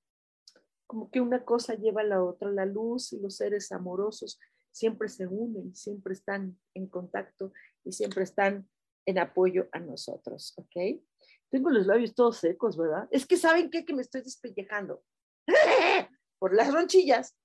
[0.86, 4.38] como que una cosa lleva a la otra, la luz y los seres amorosos
[4.70, 7.52] siempre se unen, siempre están en contacto
[7.84, 8.68] y siempre están
[9.06, 11.02] en apoyo a nosotros, ¿ok?
[11.50, 13.08] Tengo los labios todos secos, ¿verdad?
[13.10, 13.84] Es que saben qué?
[13.84, 15.02] que me estoy despellejando
[16.38, 17.36] por las ronchillas.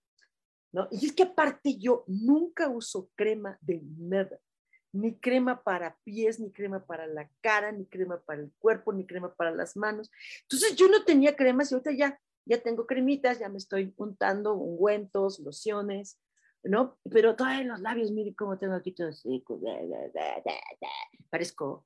[0.92, 4.38] Y es que aparte yo nunca uso crema de nada,
[4.96, 9.06] ni crema para pies, ni crema para la cara, ni crema para el cuerpo, ni
[9.06, 10.12] crema para las manos.
[10.44, 14.54] Entonces yo no tenía cremas y ahorita ya, ya tengo cremitas, ya me estoy untando
[14.54, 16.20] ungüentos, lociones,
[16.64, 16.98] ¿no?
[17.12, 19.60] Pero todavía los labios, mire cómo tengo aquí todo seco,
[21.30, 21.86] parezco,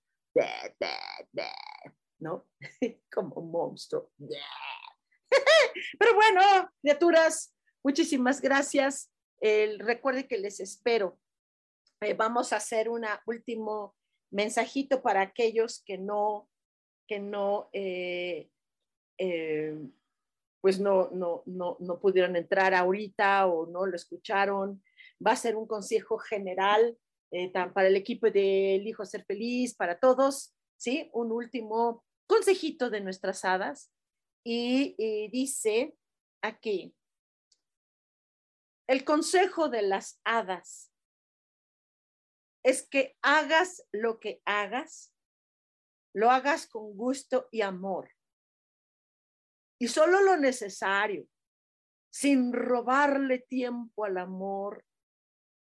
[2.20, 2.48] ¿no?
[3.12, 4.12] Como monstruo.
[6.00, 6.42] Pero bueno,
[6.82, 7.54] criaturas,
[7.84, 9.10] Muchísimas gracias.
[9.80, 11.18] recuerde que les espero.
[12.02, 13.96] Eh, vamos a hacer un último
[14.32, 16.50] mensajito para aquellos que no,
[17.08, 18.50] que no, eh,
[19.18, 19.78] eh,
[20.62, 24.82] pues no, no, no, no pudieron entrar ahorita o no lo escucharon.
[25.26, 26.98] Va a ser un consejo general
[27.74, 31.10] para el equipo de El Hijo Ser Feliz, para todos, ¿sí?
[31.14, 33.92] Un último consejito de nuestras hadas.
[34.44, 34.96] y
[35.32, 35.96] dice
[36.42, 36.96] aquí,
[38.88, 40.89] el consejo de las hadas
[42.64, 45.14] es que hagas lo que hagas,
[46.14, 48.12] lo hagas con gusto y amor.
[49.80, 51.28] Y solo lo necesario,
[52.12, 54.86] sin robarle tiempo al amor,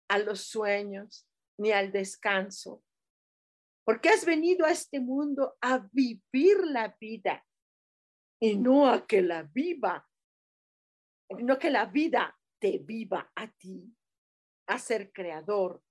[0.08, 1.28] a los sueños,
[1.58, 2.82] ni al descanso.
[3.84, 7.46] Porque has venido a este mundo a vivir la vida
[8.40, 10.08] y no a que la viva,
[11.30, 13.94] no que la vida te viva a ti,
[14.66, 15.82] a ser creador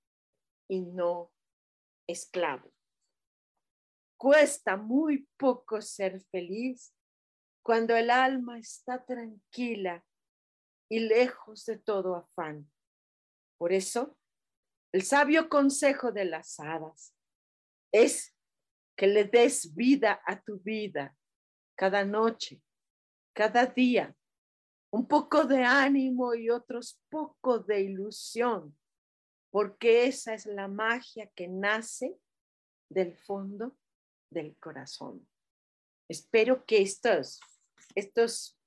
[0.72, 1.34] y no
[2.08, 2.72] esclavo.
[4.18, 6.96] Cuesta muy poco ser feliz
[7.62, 10.06] cuando el alma está tranquila
[10.90, 12.72] y lejos de todo afán.
[13.58, 14.18] Por eso,
[14.94, 17.14] el sabio consejo de las hadas
[17.92, 18.34] es
[18.96, 21.18] que le des vida a tu vida
[21.76, 22.62] cada noche,
[23.36, 24.16] cada día,
[24.90, 28.78] un poco de ánimo y otros poco de ilusión,
[29.52, 32.18] porque esa es la magia que nace
[32.90, 33.78] del fondo
[34.30, 35.28] del corazón.
[36.10, 37.40] Espero que estos,
[37.96, 38.58] estos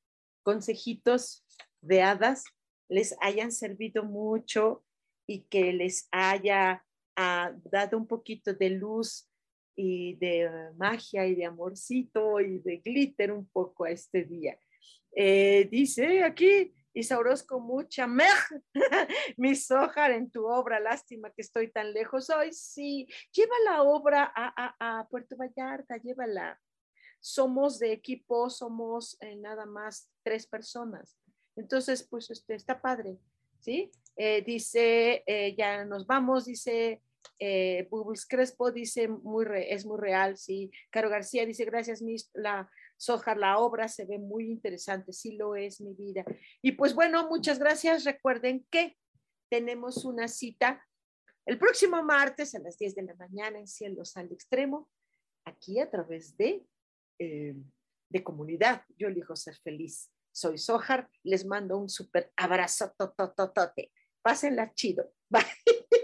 [0.43, 1.45] consejitos
[1.81, 2.45] de hadas
[2.89, 4.85] les hayan servido mucho
[5.27, 6.85] y que les haya
[7.17, 9.29] ah, dado un poquito de luz
[9.75, 14.59] y de magia y de amorcito y de glitter un poco a este día.
[15.17, 18.29] Eh, dice aquí Isauros con mucha mej,
[19.37, 22.53] mi sojar en tu obra, lástima que estoy tan lejos hoy.
[22.53, 26.61] Sí, lleva la obra a, Puerto Vallarta, llévala.
[27.21, 31.19] Somos de equipo, somos eh, nada más tres personas.
[31.57, 33.19] Entonces, pues este, está padre,
[33.61, 33.91] ¿sí?
[34.17, 35.25] Eh, dice,
[35.57, 37.03] ya nos vamos, dice
[37.39, 37.89] eh,
[38.29, 40.71] Crespo, dice, muy es muy real, sí.
[40.91, 42.71] Caro García dice, gracias, mis, la
[43.05, 46.25] Soja, la obra se ve muy interesante, sí lo es mi vida.
[46.63, 48.05] Y pues bueno, muchas gracias.
[48.05, 48.97] Recuerden que
[49.51, 50.83] tenemos una cita
[51.47, 54.89] el próximo martes a las 10 de la mañana en Cielos al Extremo,
[55.45, 56.67] aquí a través de,
[57.19, 57.55] eh,
[58.09, 58.83] de comunidad.
[58.97, 60.11] Yo elijo ser feliz.
[60.33, 63.93] Soy Sojar, les mando un súper abrazo, totototote.
[64.23, 65.13] Pásenla chido.
[65.29, 65.45] Bye.